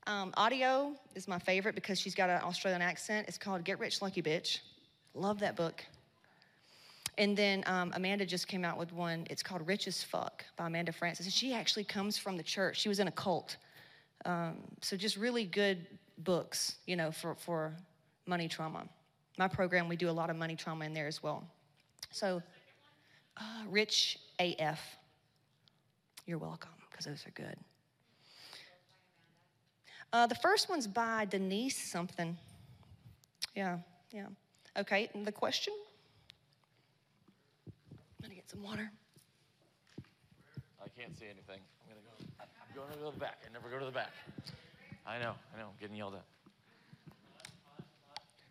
[0.06, 3.28] Um, audio is my favorite because she's got an Australian accent.
[3.28, 4.60] It's called Get Rich Lucky Bitch.
[5.14, 5.84] Love that book.
[7.18, 9.26] And then um, Amanda just came out with one.
[9.28, 11.26] It's called Rich as Fuck by Amanda Frances.
[11.26, 12.80] And she actually comes from the church.
[12.80, 13.56] She was in a cult.
[14.24, 15.86] Um, so just really good
[16.18, 17.74] books, you know, for, for
[18.26, 18.84] money trauma.
[19.36, 21.44] My program, we do a lot of money trauma in there as well.
[22.10, 22.42] So,
[23.36, 24.80] uh, Rich AF.
[26.26, 26.70] You're welcome,
[27.00, 27.56] because those are good.
[30.12, 32.36] Uh, the first one's by Denise something.
[33.54, 33.78] Yeah,
[34.12, 34.26] yeah.
[34.76, 35.72] Okay, and the question?
[37.66, 38.90] I'm gonna get some water.
[40.82, 41.60] I can't see anything.
[41.80, 42.24] I'm gonna go.
[42.40, 43.38] I'm going to go to the back.
[43.48, 44.12] I never go to the back.
[45.06, 45.34] I know.
[45.54, 45.68] I know.
[45.68, 46.24] I'm getting yelled at.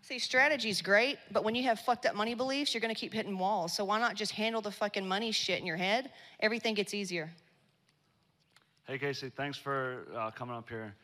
[0.01, 3.37] See, strategy's great, but when you have fucked up money beliefs, you're gonna keep hitting
[3.37, 3.75] walls.
[3.75, 6.11] So why not just handle the fucking money shit in your head?
[6.39, 7.29] Everything gets easier.
[8.89, 10.95] Hey Casey, thanks for uh, coming up here.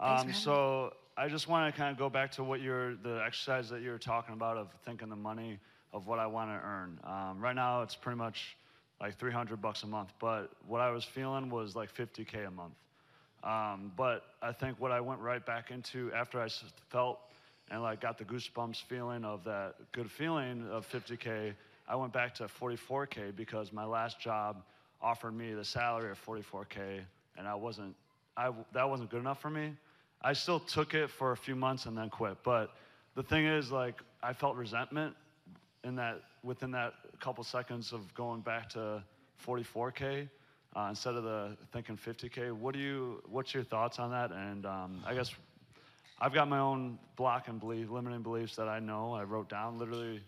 [0.00, 3.68] Um, so I just want to kind of go back to what you're the exercise
[3.68, 5.58] that you were talking about of thinking the money
[5.92, 6.98] of what I want to earn.
[7.04, 8.56] Um, right now it's pretty much
[8.98, 12.72] like 300 bucks a month, but what I was feeling was like 50k a month.
[13.42, 16.48] Um, but I think what I went right back into after I
[16.88, 17.20] felt
[17.70, 21.52] and like got the goosebumps feeling of that good feeling of 50k,
[21.86, 24.62] I went back to 44k because my last job
[25.02, 27.02] offered me the salary of 44k,
[27.36, 27.94] and I wasn't,
[28.36, 29.72] I that wasn't good enough for me.
[30.22, 32.38] I still took it for a few months and then quit.
[32.42, 32.74] But
[33.14, 35.14] the thing is, like, I felt resentment
[35.84, 39.02] in that within that couple seconds of going back to
[39.46, 40.28] 44k
[40.76, 42.52] uh, instead of the thinking 50k.
[42.52, 43.22] What do you?
[43.28, 44.30] What's your thoughts on that?
[44.32, 45.32] And um, I guess
[46.20, 49.12] I've got my own block and belief, limiting beliefs that I know.
[49.12, 50.22] I wrote down literally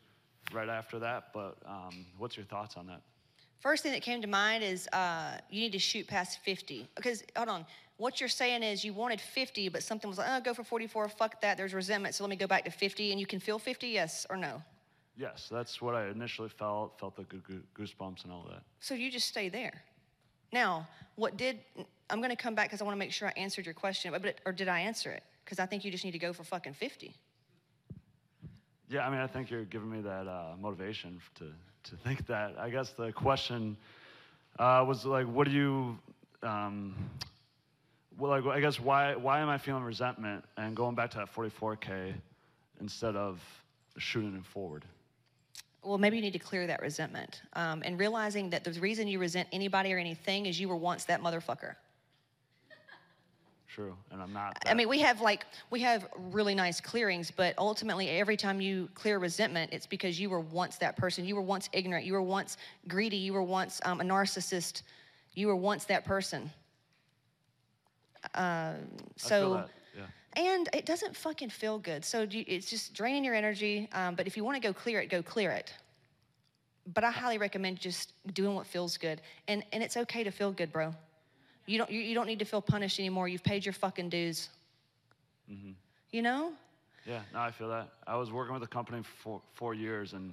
[0.53, 1.33] right after that.
[1.33, 3.01] But um, what's your thoughts on that?
[3.61, 6.89] First thing that came to mind is uh, you need to shoot past 50.
[6.95, 10.41] Because, hold on, what you're saying is you wanted 50, but something was like, oh,
[10.41, 13.13] go for 44, fuck that, there's resentment, so let me go back to 50.
[13.13, 14.63] And you can feel 50, yes or no?
[15.17, 16.99] Yes, that's what I initially felt.
[17.01, 18.63] Felt the goo- goo- goosebumps and all that.
[18.81, 19.83] So you just stay there.
[20.53, 20.87] Now,
[21.17, 21.59] what did
[22.11, 24.13] I'm going to come back because I want to make sure I answered your question,
[24.13, 25.23] but, but or did I answer it?
[25.45, 27.15] Because I think you just need to go for fucking 50.
[28.89, 31.47] Yeah, I mean, I think you're giving me that uh, motivation to,
[31.91, 32.57] to think that.
[32.59, 33.77] I guess the question
[34.59, 35.99] uh, was like, what do you,
[36.43, 36.95] um,
[38.19, 41.35] well, like, I guess why, why am I feeling resentment and going back to that
[41.35, 42.15] 44K
[42.81, 43.41] instead of
[43.99, 44.85] shooting it forward?
[45.83, 49.19] Well, maybe you need to clear that resentment um, and realizing that the reason you
[49.19, 51.75] resent anybody or anything is you were once that motherfucker.
[53.77, 54.57] True, and I'm not.
[54.65, 58.89] I mean, we have like we have really nice clearings, but ultimately, every time you
[58.95, 61.27] clear resentment, it's because you were once that person.
[61.27, 62.07] You were once ignorant.
[62.07, 62.57] You were once
[62.89, 63.19] greedy.
[63.19, 64.81] You were once um, a narcissist.
[65.35, 66.51] You were once that person.
[68.35, 68.77] Um,
[69.17, 70.43] so, that, yeah.
[70.43, 72.03] and it doesn't fucking feel good.
[72.03, 73.91] So do you, it's just draining your energy.
[73.93, 75.75] Um, but if you want to go clear it, go clear it.
[76.95, 80.51] But I highly recommend just doing what feels good, and and it's okay to feel
[80.51, 80.95] good, bro.
[81.67, 83.29] You don't you, you don't need to feel punished anymore.
[83.29, 84.49] You've paid your fucking dues.
[85.51, 85.73] Mm-hmm.
[86.11, 86.53] You know.
[87.05, 87.89] Yeah, no, I feel that.
[88.07, 90.33] I was working with a company for four, four years, and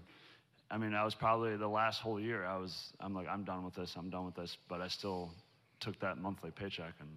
[0.72, 2.46] I mean, I was probably the last whole year.
[2.46, 3.94] I was, I'm like, I'm done with this.
[3.96, 4.58] I'm done with this.
[4.68, 5.32] But I still
[5.80, 7.10] took that monthly paycheck, and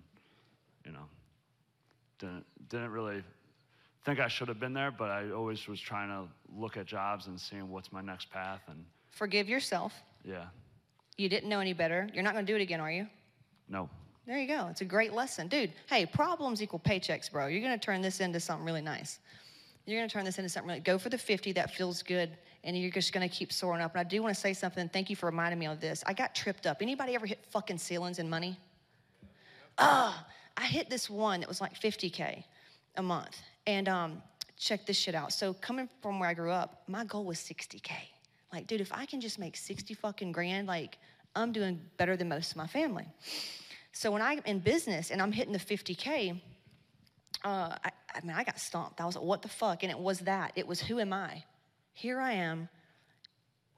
[0.84, 1.06] you know,
[2.18, 3.22] didn't didn't really
[4.04, 4.90] think I should have been there.
[4.90, 8.60] But I always was trying to look at jobs and seeing what's my next path,
[8.68, 9.94] and Forgive yourself.
[10.22, 10.44] yeah,
[11.16, 12.06] You didn't know any better.
[12.12, 13.06] You're not going to do it again, are you?
[13.70, 13.88] no,
[14.26, 14.66] There you go.
[14.70, 15.46] It's a great lesson.
[15.46, 17.46] Dude, hey, problems equal paychecks, bro.
[17.46, 19.20] You're going to turn this into something really nice.
[19.86, 22.36] You're going to turn this into something really Go for the 50 that feels good
[22.64, 23.92] and you're just going to keep soaring up.
[23.92, 24.88] And I do want to say something.
[24.88, 26.02] Thank you for reminding me of this.
[26.06, 26.78] I got tripped up.
[26.82, 28.58] Anybody ever hit fucking ceilings in money?
[29.78, 32.42] Ah, I hit this one that was like 50k
[32.96, 33.40] a month.
[33.68, 34.22] And um,
[34.58, 35.32] check this shit out.
[35.32, 37.92] So coming from where I grew up, my goal was 60k.
[38.52, 40.98] Like, dude, if I can just make 60 fucking grand, like
[41.36, 43.06] I'm doing better than most of my family.
[43.96, 46.38] So when I'm in business and I'm hitting the 50k,
[47.42, 49.00] uh, I, I mean, I got stomped.
[49.00, 49.84] I was like, what the fuck?
[49.84, 50.52] And it was that.
[50.54, 51.42] It was who am I?
[51.94, 52.68] Here I am.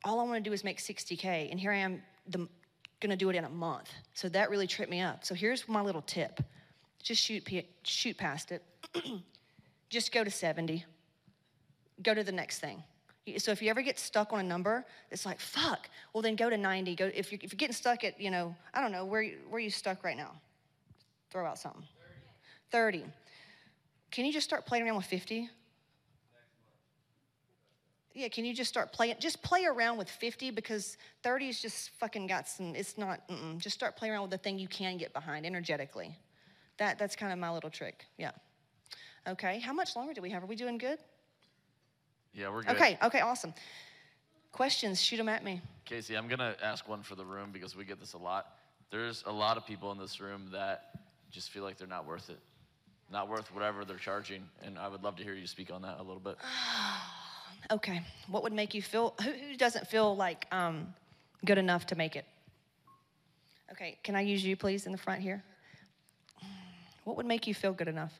[0.04, 2.02] All I want to do is make 60k, and here I am,
[3.00, 3.92] gonna do it in a month.
[4.14, 5.24] So that really tripped me up.
[5.24, 6.40] So here's my little tip:
[7.00, 7.48] just shoot
[7.84, 8.64] shoot past it.
[9.88, 10.84] just go to 70.
[12.02, 12.82] Go to the next thing.
[13.36, 15.90] So if you ever get stuck on a number, it's like fuck.
[16.12, 16.94] Well, then go to 90.
[16.94, 19.60] Go if you're, if you're getting stuck at you know I don't know where where
[19.60, 20.32] you stuck right now.
[21.30, 21.84] Throw out something.
[22.70, 23.04] 30.
[24.10, 25.50] Can you just start playing around with 50?
[28.14, 29.14] Yeah, can you just start playing?
[29.20, 33.58] Just play around with 50 because 30's just fucking got some, it's not, mm-mm.
[33.58, 36.16] just start playing around with the thing you can get behind energetically.
[36.78, 38.06] That, that's kind of my little trick.
[38.16, 38.32] Yeah.
[39.28, 40.42] Okay, how much longer do we have?
[40.42, 40.98] Are we doing good?
[42.34, 42.76] Yeah, we're good.
[42.76, 43.54] Okay, okay, awesome.
[44.52, 45.60] Questions, shoot them at me.
[45.84, 48.54] Casey, I'm gonna ask one for the room because we get this a lot.
[48.90, 51.00] There's a lot of people in this room that
[51.30, 52.38] just feel like they're not worth it,
[53.10, 55.96] not worth whatever they're charging, and I would love to hear you speak on that
[55.98, 56.36] a little bit.
[57.72, 60.94] Okay, what would make you feel, who, who doesn't feel like um,
[61.44, 62.24] good enough to make it?
[63.72, 65.42] Okay, can I use you, please, in the front here?
[67.04, 68.12] What would make you feel good enough?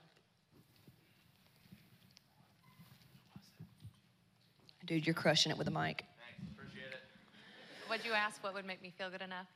[4.89, 6.07] Dude, you're crushing it with the mic.
[6.19, 7.91] Thanks, appreciate it.
[7.91, 9.47] Would you ask what would make me feel good enough?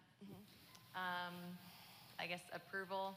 [0.95, 1.33] Um,
[2.21, 3.17] I guess approval.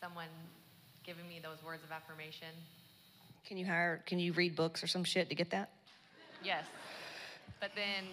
[0.00, 0.26] Someone
[1.06, 2.48] giving me those words of affirmation.
[3.46, 5.70] Can you hire, can you read books or some shit to get that?
[6.42, 6.64] Yes.
[7.60, 8.04] But then,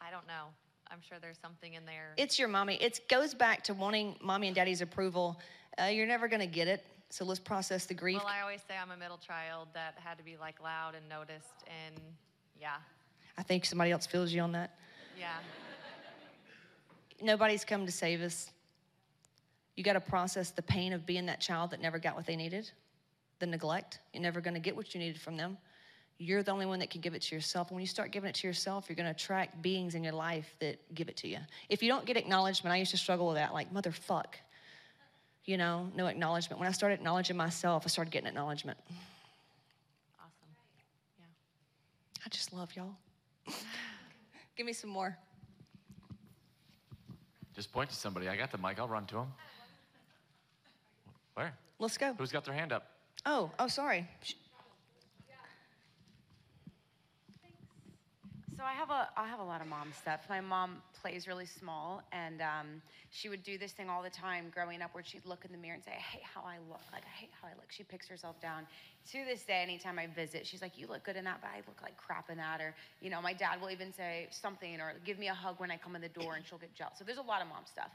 [0.00, 0.46] I don't know.
[0.88, 2.14] I'm sure there's something in there.
[2.16, 2.76] It's your mommy.
[2.76, 5.40] It goes back to wanting mommy and daddy's approval.
[5.80, 6.84] Uh, you're never going to get it.
[7.10, 8.18] So let's process the grief.
[8.18, 11.08] Well, I always say I'm a middle child that had to be like loud and
[11.08, 12.00] noticed, and
[12.60, 12.76] yeah,
[13.36, 14.78] I think somebody else feels you on that.
[15.18, 15.34] yeah.
[17.20, 18.50] Nobody's come to save us.
[19.76, 22.36] You got to process the pain of being that child that never got what they
[22.36, 22.70] needed,
[23.40, 23.98] the neglect.
[24.12, 25.58] You're never going to get what you needed from them.
[26.18, 27.68] You're the only one that can give it to yourself.
[27.68, 30.12] And when you start giving it to yourself, you're going to attract beings in your
[30.12, 31.38] life that give it to you.
[31.68, 34.34] If you don't get acknowledgement, I used to struggle with that, like, motherfuck.
[35.50, 36.60] You know, no acknowledgement.
[36.60, 38.78] When I started acknowledging myself, I started getting acknowledgement.
[40.16, 40.48] Awesome.
[41.18, 41.24] Yeah.
[42.24, 42.94] I just love y'all.
[44.56, 45.18] Give me some more.
[47.56, 48.28] Just point to somebody.
[48.28, 48.78] I got the mic.
[48.78, 49.26] I'll run to them.
[51.34, 51.52] Where?
[51.80, 52.14] Let's go.
[52.16, 52.86] Who's got their hand up?
[53.26, 54.06] Oh, oh, sorry.
[58.60, 60.20] So I have a I have a lot of mom stuff.
[60.28, 64.52] My mom plays really small, and um, she would do this thing all the time
[64.52, 66.82] growing up, where she'd look in the mirror and say, "I hate how I look.
[66.92, 68.66] Like I hate how I look." She picks herself down.
[69.12, 71.62] To this day, anytime I visit, she's like, "You look good in that, but I
[71.66, 74.92] look like crap in that." Or you know, my dad will even say something or
[75.06, 76.98] give me a hug when I come in the door, and she'll get jealous.
[76.98, 77.88] So there's a lot of mom stuff.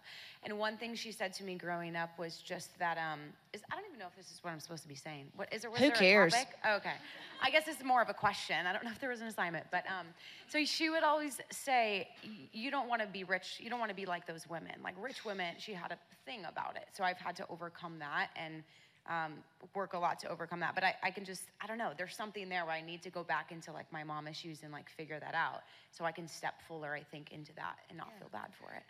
[0.43, 3.20] And one thing she said to me growing up was just that um,
[3.56, 5.28] is I don't even know if this is what I'm supposed to be saying.
[5.36, 5.72] What is there?
[5.72, 6.34] Was Who there cares?
[6.34, 6.56] A topic?
[6.78, 6.95] Okay.
[7.41, 8.68] I guess it's more of a question.
[8.68, 10.08] I don't know if there was an assignment, but um,
[10.47, 12.10] so she would always say,
[12.51, 13.60] "You don't want to be rich.
[13.60, 14.74] You don't want to be like those women.
[14.84, 16.88] Like rich women." She had a thing about it.
[16.93, 18.64] So I've had to overcome that and
[19.08, 19.34] um,
[19.74, 20.76] work a lot to overcome that.
[20.76, 21.91] But I, I can just, I don't know.
[21.95, 24.72] There's something there where I need to go back into like my mom issues and
[24.72, 28.10] like figure that out, so I can step fuller, I think, into that and not
[28.20, 28.84] feel bad for it.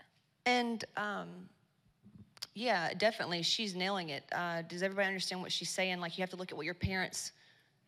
[0.46, 1.28] And um,
[2.54, 4.24] yeah, definitely, she's nailing it.
[4.32, 6.00] Uh, does everybody understand what she's saying?
[6.00, 7.32] Like, you have to look at what your parents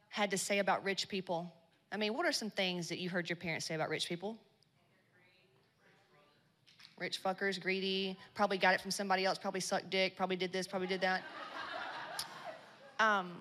[0.09, 1.53] had to say about rich people.
[1.91, 4.37] I mean, what are some things that you heard your parents say about rich people?
[6.97, 10.67] Rich fuckers, greedy, probably got it from somebody else, probably sucked dick, probably did this,
[10.67, 11.23] probably did that.
[12.99, 13.33] Um,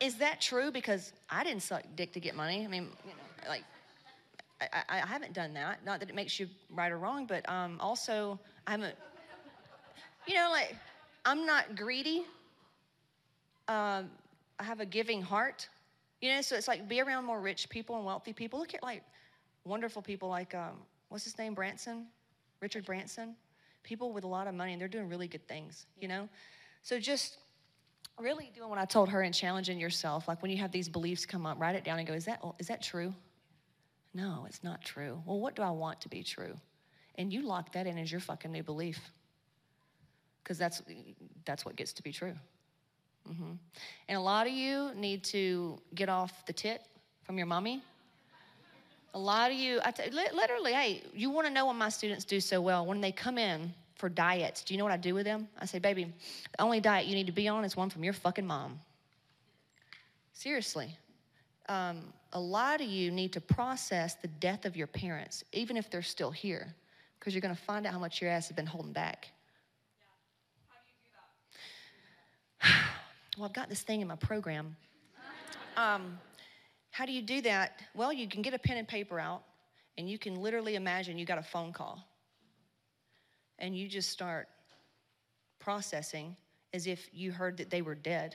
[0.00, 0.70] is that true?
[0.70, 2.64] Because I didn't suck dick to get money.
[2.64, 3.64] I mean, you know, like,
[4.60, 5.84] I, I, haven't done that.
[5.84, 8.96] Not that it makes you right or wrong, but um, also I haven't.
[10.28, 10.76] You know, like
[11.24, 12.18] I'm not greedy.
[13.66, 14.10] Um,
[14.58, 15.68] I have a giving heart.
[16.20, 18.58] You know, so it's like be around more rich people and wealthy people.
[18.58, 19.02] Look at like
[19.64, 20.74] wonderful people like um,
[21.08, 22.08] what's his name, Branson,
[22.60, 23.36] Richard Branson.
[23.84, 25.86] People with a lot of money and they're doing really good things.
[25.98, 26.28] You know,
[26.82, 27.38] so just
[28.20, 30.28] really doing what I told her and challenging yourself.
[30.28, 32.42] Like when you have these beliefs come up, write it down and go, is that
[32.58, 33.14] is that true?
[34.12, 35.22] No, it's not true.
[35.24, 36.54] Well, what do I want to be true?
[37.14, 39.00] And you lock that in as your fucking new belief.
[40.42, 40.82] Because that's
[41.44, 42.34] that's what gets to be true.
[43.26, 43.52] hmm
[44.08, 46.82] And a lot of you need to get off the tit
[47.24, 47.82] from your mommy.
[49.14, 52.24] A lot of you, I t- literally, hey, you want to know what my students
[52.24, 52.84] do so well?
[52.86, 55.48] When they come in for diets, do you know what I do with them?
[55.58, 58.12] I say, baby, the only diet you need to be on is one from your
[58.12, 58.78] fucking mom.
[60.34, 60.94] Seriously.
[61.68, 65.90] Um, a lot of you need to process the death of your parents, even if
[65.90, 66.74] they're still here,
[67.18, 69.28] because you're going to find out how much your ass has been holding back.
[73.36, 74.76] Well, I've got this thing in my program.
[75.76, 76.18] Um,
[76.90, 77.80] how do you do that?
[77.94, 79.42] Well, you can get a pen and paper out,
[79.96, 82.04] and you can literally imagine you got a phone call,
[83.58, 84.48] and you just start
[85.60, 86.36] processing
[86.72, 88.34] as if you heard that they were dead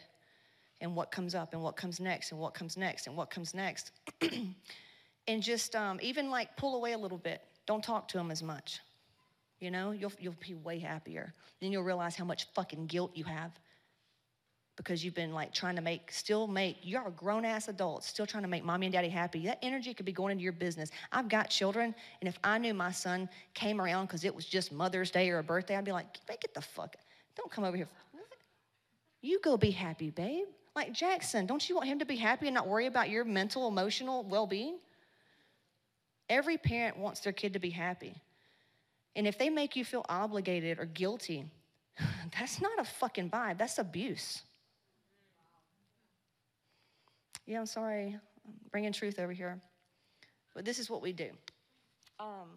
[0.81, 3.53] and what comes up and what comes next and what comes next and what comes
[3.53, 3.91] next.
[5.27, 7.41] and just um, even like pull away a little bit.
[7.65, 8.79] Don't talk to them as much.
[9.59, 11.33] You know, you'll, you'll be way happier.
[11.61, 13.51] Then you'll realize how much fucking guilt you have
[14.75, 18.25] because you've been like trying to make, still make, you're a grown ass adult, still
[18.25, 19.45] trying to make mommy and daddy happy.
[19.45, 20.89] That energy could be going into your business.
[21.11, 24.71] I've got children, and if I knew my son came around because it was just
[24.71, 26.95] Mother's Day or a birthday, I'd be like, get the fuck,
[27.35, 27.87] don't come over here.
[29.21, 30.45] You go be happy, babe.
[30.75, 33.67] Like Jackson, don't you want him to be happy and not worry about your mental,
[33.67, 34.79] emotional well being?
[36.29, 38.15] Every parent wants their kid to be happy.
[39.15, 41.45] And if they make you feel obligated or guilty,
[42.37, 44.41] that's not a fucking vibe, that's abuse.
[47.45, 49.59] Yeah, I'm sorry, I'm bringing truth over here.
[50.55, 51.29] But this is what we do.
[52.19, 52.49] Um,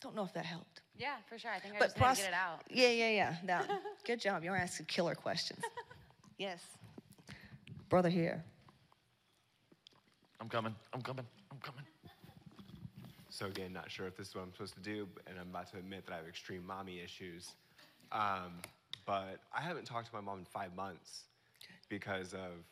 [0.00, 0.80] don't know if that helped.
[0.96, 1.50] Yeah, for sure.
[1.50, 2.62] I think I But just had to get it out.
[2.70, 3.34] Yeah, yeah, yeah.
[3.46, 3.70] That,
[4.06, 4.42] good job.
[4.42, 5.60] You're asking killer questions.
[6.38, 6.62] yes.
[7.88, 8.42] Brother here.
[10.40, 10.74] I'm coming.
[10.92, 11.26] I'm coming.
[11.50, 11.84] I'm coming.
[13.28, 15.70] So again, not sure if this is what I'm supposed to do, and I'm about
[15.72, 17.50] to admit that I have extreme mommy issues.
[18.10, 18.62] Um,
[19.04, 21.24] but I haven't talked to my mom in five months
[21.88, 22.64] because of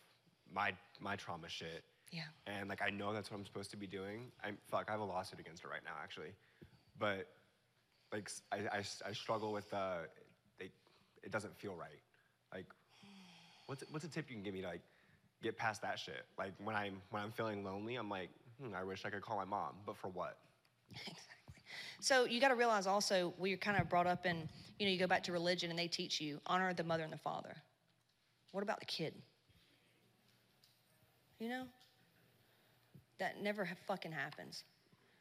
[0.55, 1.85] my my trauma shit.
[2.11, 2.23] Yeah.
[2.47, 4.31] And like I know that's what I'm supposed to be doing.
[4.45, 4.85] I'm fuck.
[4.89, 6.33] I have a lawsuit against her right now, actually.
[6.99, 7.27] But
[8.13, 9.99] like I I struggle with uh,
[10.59, 10.71] they,
[11.23, 12.01] it doesn't feel right.
[12.53, 12.67] Like,
[13.67, 14.83] what's a- what's a tip you can give me to like
[15.43, 16.25] get past that shit?
[16.39, 18.31] Like when I'm when I'm feeling lonely, I'm like,
[18.63, 20.39] hmm, I wish I could call my mom, but for what?
[20.93, 21.19] Exactly.
[22.01, 24.49] So you got to realize also we're kind of brought up in,
[24.79, 27.13] you know, you go back to religion and they teach you honor the mother and
[27.13, 27.57] the father.
[28.53, 29.15] What about the kid?
[31.39, 31.64] You know,
[33.18, 34.64] that never fucking happens.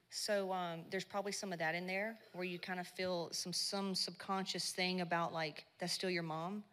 [0.09, 3.51] So um, there's probably some of that in there where you kind of feel some
[3.51, 6.63] some subconscious thing about like that's still your mom,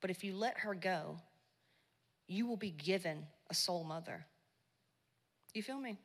[0.00, 1.18] but if you let her go,
[2.28, 4.24] you will be given a soul mother.
[5.52, 5.98] You feel me?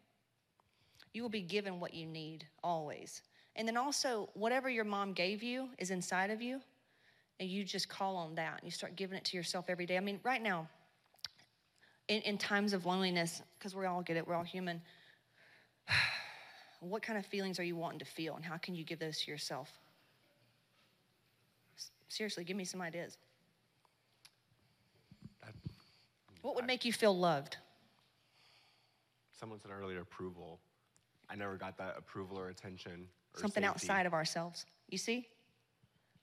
[1.13, 3.21] You will be given what you need always.
[3.55, 6.59] And then also, whatever your mom gave you is inside of you,
[7.39, 9.97] and you just call on that and you start giving it to yourself every day.
[9.97, 10.67] I mean, right now,
[12.07, 14.81] in, in times of loneliness, because we all get it, we're all human,
[16.79, 19.19] What kind of feelings are you wanting to feel, and how can you give those
[19.21, 19.69] to yourself?
[22.07, 23.17] Seriously, give me some ideas.
[26.41, 27.57] What would make you feel loved?
[29.37, 30.59] Someone said earlier approval.
[31.29, 33.07] I never got that approval or attention.
[33.35, 33.65] Or something safety.
[33.65, 34.65] outside of ourselves.
[34.87, 35.27] You see?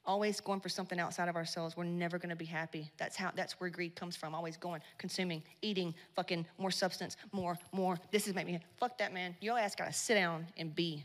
[0.07, 1.77] Always going for something outside of ourselves.
[1.77, 2.91] We're never going to be happy.
[2.99, 4.35] That's how that's where greed comes from.
[4.35, 7.99] Always going, consuming, eating, fucking more substance, more, more.
[8.11, 9.35] This is make me fuck that man.
[9.41, 11.05] Your ass got to sit down and be.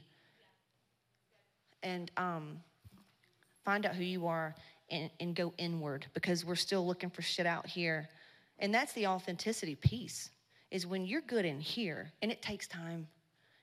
[1.82, 2.60] And um
[3.64, 4.56] find out who you are
[4.89, 8.10] and, and go inward because we're still looking for shit out here.
[8.60, 10.30] And that's the authenticity piece
[10.72, 13.08] is when you're good in here, and it takes time.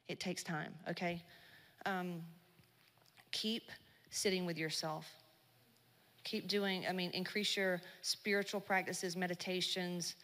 [0.09, 1.23] It takes time, okay?
[1.85, 2.23] Um,
[3.33, 3.71] keep
[4.11, 5.07] sitting with yourself.
[6.27, 10.17] Keep doing, I mean, increase your spiritual practices, meditations.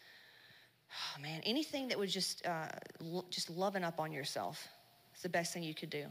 [0.91, 2.67] Oh, man, anything that would just, uh,
[2.99, 4.67] lo- just loving up on yourself
[5.15, 6.05] is the best thing you could do.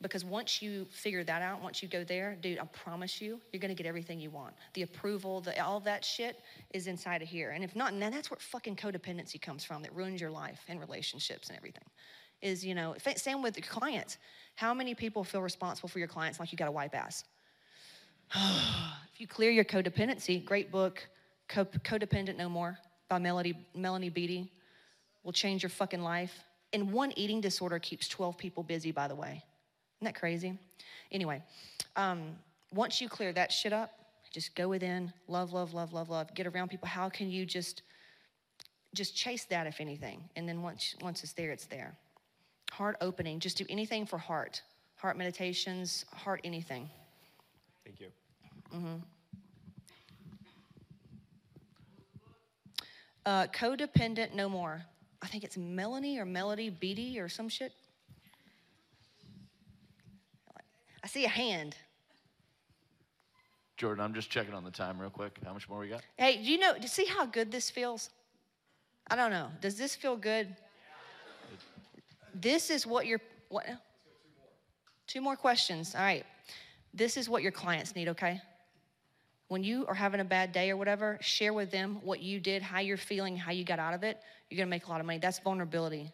[0.00, 3.60] Because once you figure that out, once you go there, dude, I promise you, you're
[3.60, 4.54] gonna get everything you want.
[4.74, 6.40] The approval, the, all that shit
[6.74, 7.50] is inside of here.
[7.50, 10.80] And if not, then that's where fucking codependency comes from that ruins your life and
[10.80, 11.84] relationships and everything.
[12.42, 14.18] Is, you know, same with your clients.
[14.56, 17.22] How many people feel responsible for your clients like you gotta wipe ass?
[18.34, 21.06] if you clear your codependency, great book,
[21.48, 24.52] Co- Codependent No More by Melody, Melanie Beattie,
[25.22, 26.44] will change your fucking life.
[26.72, 29.42] And one eating disorder keeps 12 people busy, by the way.
[29.98, 30.58] Isn't that crazy?
[31.10, 31.42] Anyway,
[31.96, 32.36] um,
[32.72, 33.92] once you clear that shit up,
[34.30, 36.34] just go within, love, love, love, love, love.
[36.34, 36.86] Get around people.
[36.86, 37.82] How can you just
[38.94, 40.22] just chase that if anything?
[40.36, 41.96] And then once once it's there, it's there.
[42.70, 43.40] Heart opening.
[43.40, 44.62] Just do anything for heart.
[44.96, 46.90] Heart meditations, heart anything.
[47.88, 48.08] Thank you.
[48.70, 48.96] hmm
[53.24, 54.82] Uh, codependent no more.
[55.20, 57.72] I think it's Melanie or Melody Beattie or some shit.
[61.02, 61.76] I see a hand.
[63.76, 65.38] Jordan, I'm just checking on the time real quick.
[65.44, 66.02] How much more we got?
[66.16, 68.10] Hey, do you know, do you see how good this feels?
[69.10, 69.48] I don't know.
[69.60, 70.54] Does this feel good?
[72.34, 73.68] This is what your, what?
[73.68, 73.78] now?
[75.06, 75.94] Two more questions.
[75.94, 76.24] All right.
[76.98, 78.40] This is what your clients need, okay?
[79.46, 82.60] When you are having a bad day or whatever, share with them what you did,
[82.60, 84.20] how you're feeling, how you got out of it.
[84.50, 85.20] You're gonna make a lot of money.
[85.20, 86.12] That's vulnerability.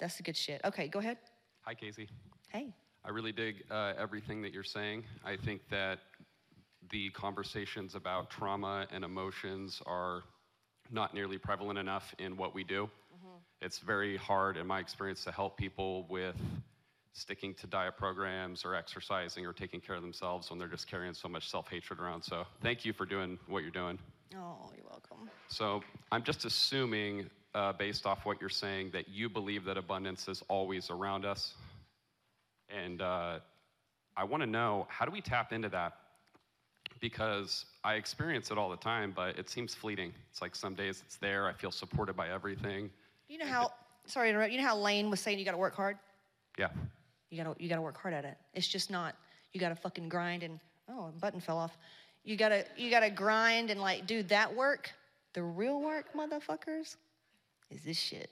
[0.00, 0.60] That's the good shit.
[0.64, 1.18] Okay, go ahead.
[1.60, 2.08] Hi, Casey.
[2.48, 2.74] Hey.
[3.04, 5.04] I really dig uh, everything that you're saying.
[5.24, 6.00] I think that
[6.90, 10.24] the conversations about trauma and emotions are
[10.90, 12.90] not nearly prevalent enough in what we do.
[13.62, 16.36] It's very hard, in my experience, to help people with
[17.16, 21.14] sticking to diet programs or exercising or taking care of themselves when they're just carrying
[21.14, 22.22] so much self hatred around.
[22.22, 23.98] So, thank you for doing what you're doing.
[24.34, 25.30] Oh, you're welcome.
[25.48, 30.28] So, I'm just assuming, uh, based off what you're saying, that you believe that abundance
[30.28, 31.54] is always around us.
[32.68, 33.38] And uh,
[34.16, 35.94] I want to know how do we tap into that?
[37.00, 40.12] Because I experience it all the time, but it seems fleeting.
[40.30, 42.90] It's like some days it's there, I feel supported by everything.
[43.28, 43.72] You know how,
[44.06, 45.98] sorry to interrupt, you know how Lane was saying you gotta work hard?
[46.58, 46.68] Yeah.
[47.30, 48.36] You gotta you gotta work hard at it.
[48.54, 49.16] It's just not
[49.52, 51.76] you gotta fucking grind and oh a button fell off.
[52.24, 54.92] You gotta you gotta grind and like do that work.
[55.32, 56.96] The real work, motherfuckers,
[57.70, 58.30] is this shit.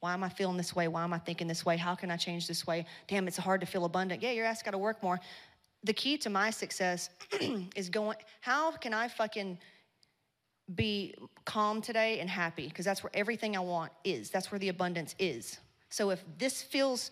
[0.00, 0.88] Why am I feeling this way?
[0.88, 1.76] Why am I thinking this way?
[1.76, 2.84] How can I change this way?
[3.06, 4.20] Damn, it's hard to feel abundant.
[4.22, 5.20] Yeah, your ass gotta work more.
[5.84, 7.10] The key to my success
[7.76, 9.58] is going, how can I fucking
[10.74, 12.68] be calm today and happy?
[12.68, 14.30] Because that's where everything I want is.
[14.30, 15.58] That's where the abundance is.
[15.88, 17.10] So if this feels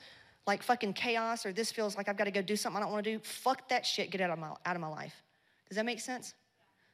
[0.51, 2.93] like fucking chaos or this feels like I've got to go do something I don't
[2.93, 4.11] want to do, fuck that shit.
[4.11, 5.23] Get out of my out of my life.
[5.69, 6.35] Does that make sense?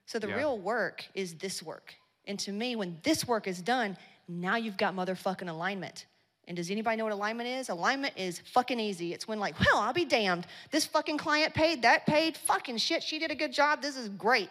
[0.04, 0.36] So the Yeah.
[0.36, 1.94] real work is this work.
[2.26, 3.96] And to me, when this work is done,
[4.28, 6.04] now you've got motherfucking alignment.
[6.46, 7.70] And does anybody know what alignment is?
[7.70, 9.14] Alignment is fucking easy.
[9.14, 10.46] It's when like, well, I'll be damned.
[10.70, 13.02] This fucking client paid, that paid, fucking shit.
[13.02, 13.80] She did a good job.
[13.80, 14.50] This is great.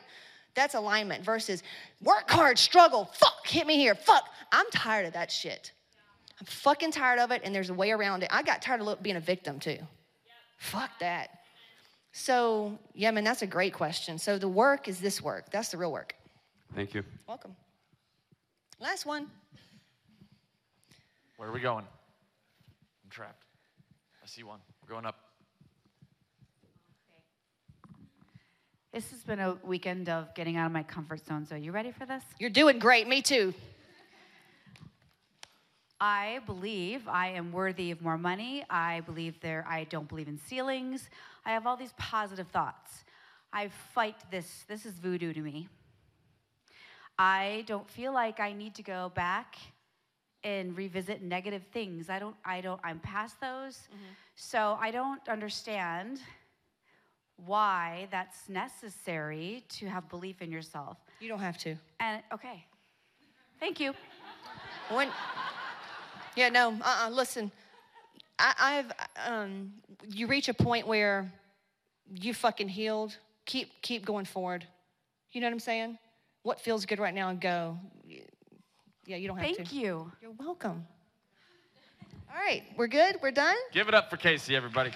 [0.55, 1.61] That's alignment versus
[2.01, 4.23] work hard, struggle, fuck, hit me here, fuck.
[4.51, 5.73] I'm tired of that shit.
[6.39, 8.29] I'm fucking tired of it, and there's a way around it.
[8.31, 9.77] I got tired of being a victim too.
[10.57, 11.29] Fuck that.
[12.11, 14.17] So, yeah, man, that's a great question.
[14.17, 15.51] So, the work is this work.
[15.51, 16.15] That's the real work.
[16.73, 17.03] Thank you.
[17.27, 17.55] Welcome.
[18.79, 19.27] Last one.
[21.37, 21.83] Where are we going?
[21.83, 23.43] I'm trapped.
[24.23, 24.59] I see one.
[24.81, 25.19] We're going up.
[28.93, 31.45] This has been a weekend of getting out of my comfort zone.
[31.45, 32.23] So, you ready for this?
[32.39, 33.09] You're doing great.
[33.09, 33.53] Me too.
[35.99, 38.65] I believe I am worthy of more money.
[38.69, 41.09] I believe there I don't believe in ceilings.
[41.45, 43.05] I have all these positive thoughts.
[43.53, 44.65] I fight this.
[44.67, 45.69] This is voodoo to me.
[47.17, 49.55] I don't feel like I need to go back
[50.43, 52.09] and revisit negative things.
[52.09, 53.77] I don't, I don't, I'm past those.
[53.77, 54.13] Mm-hmm.
[54.35, 56.19] So I don't understand
[57.45, 60.97] why that's necessary to have belief in yourself.
[61.19, 61.75] You don't have to.
[61.99, 62.65] And okay,
[63.59, 63.93] thank you.
[64.89, 65.09] When,
[66.35, 67.51] yeah, no, uh-uh, listen.
[68.37, 69.73] I, I've, um,
[70.07, 71.31] you reach a point where
[72.13, 73.17] you fucking healed.
[73.45, 74.65] Keep, keep going forward.
[75.31, 75.97] You know what I'm saying?
[76.43, 77.77] What feels good right now, and go.
[79.05, 79.55] Yeah, you don't have to.
[79.55, 80.11] Thank you.
[80.21, 80.85] You're welcome.
[82.29, 83.17] All right, we're good?
[83.21, 83.55] We're done?
[83.71, 84.91] Give it up for Casey, everybody.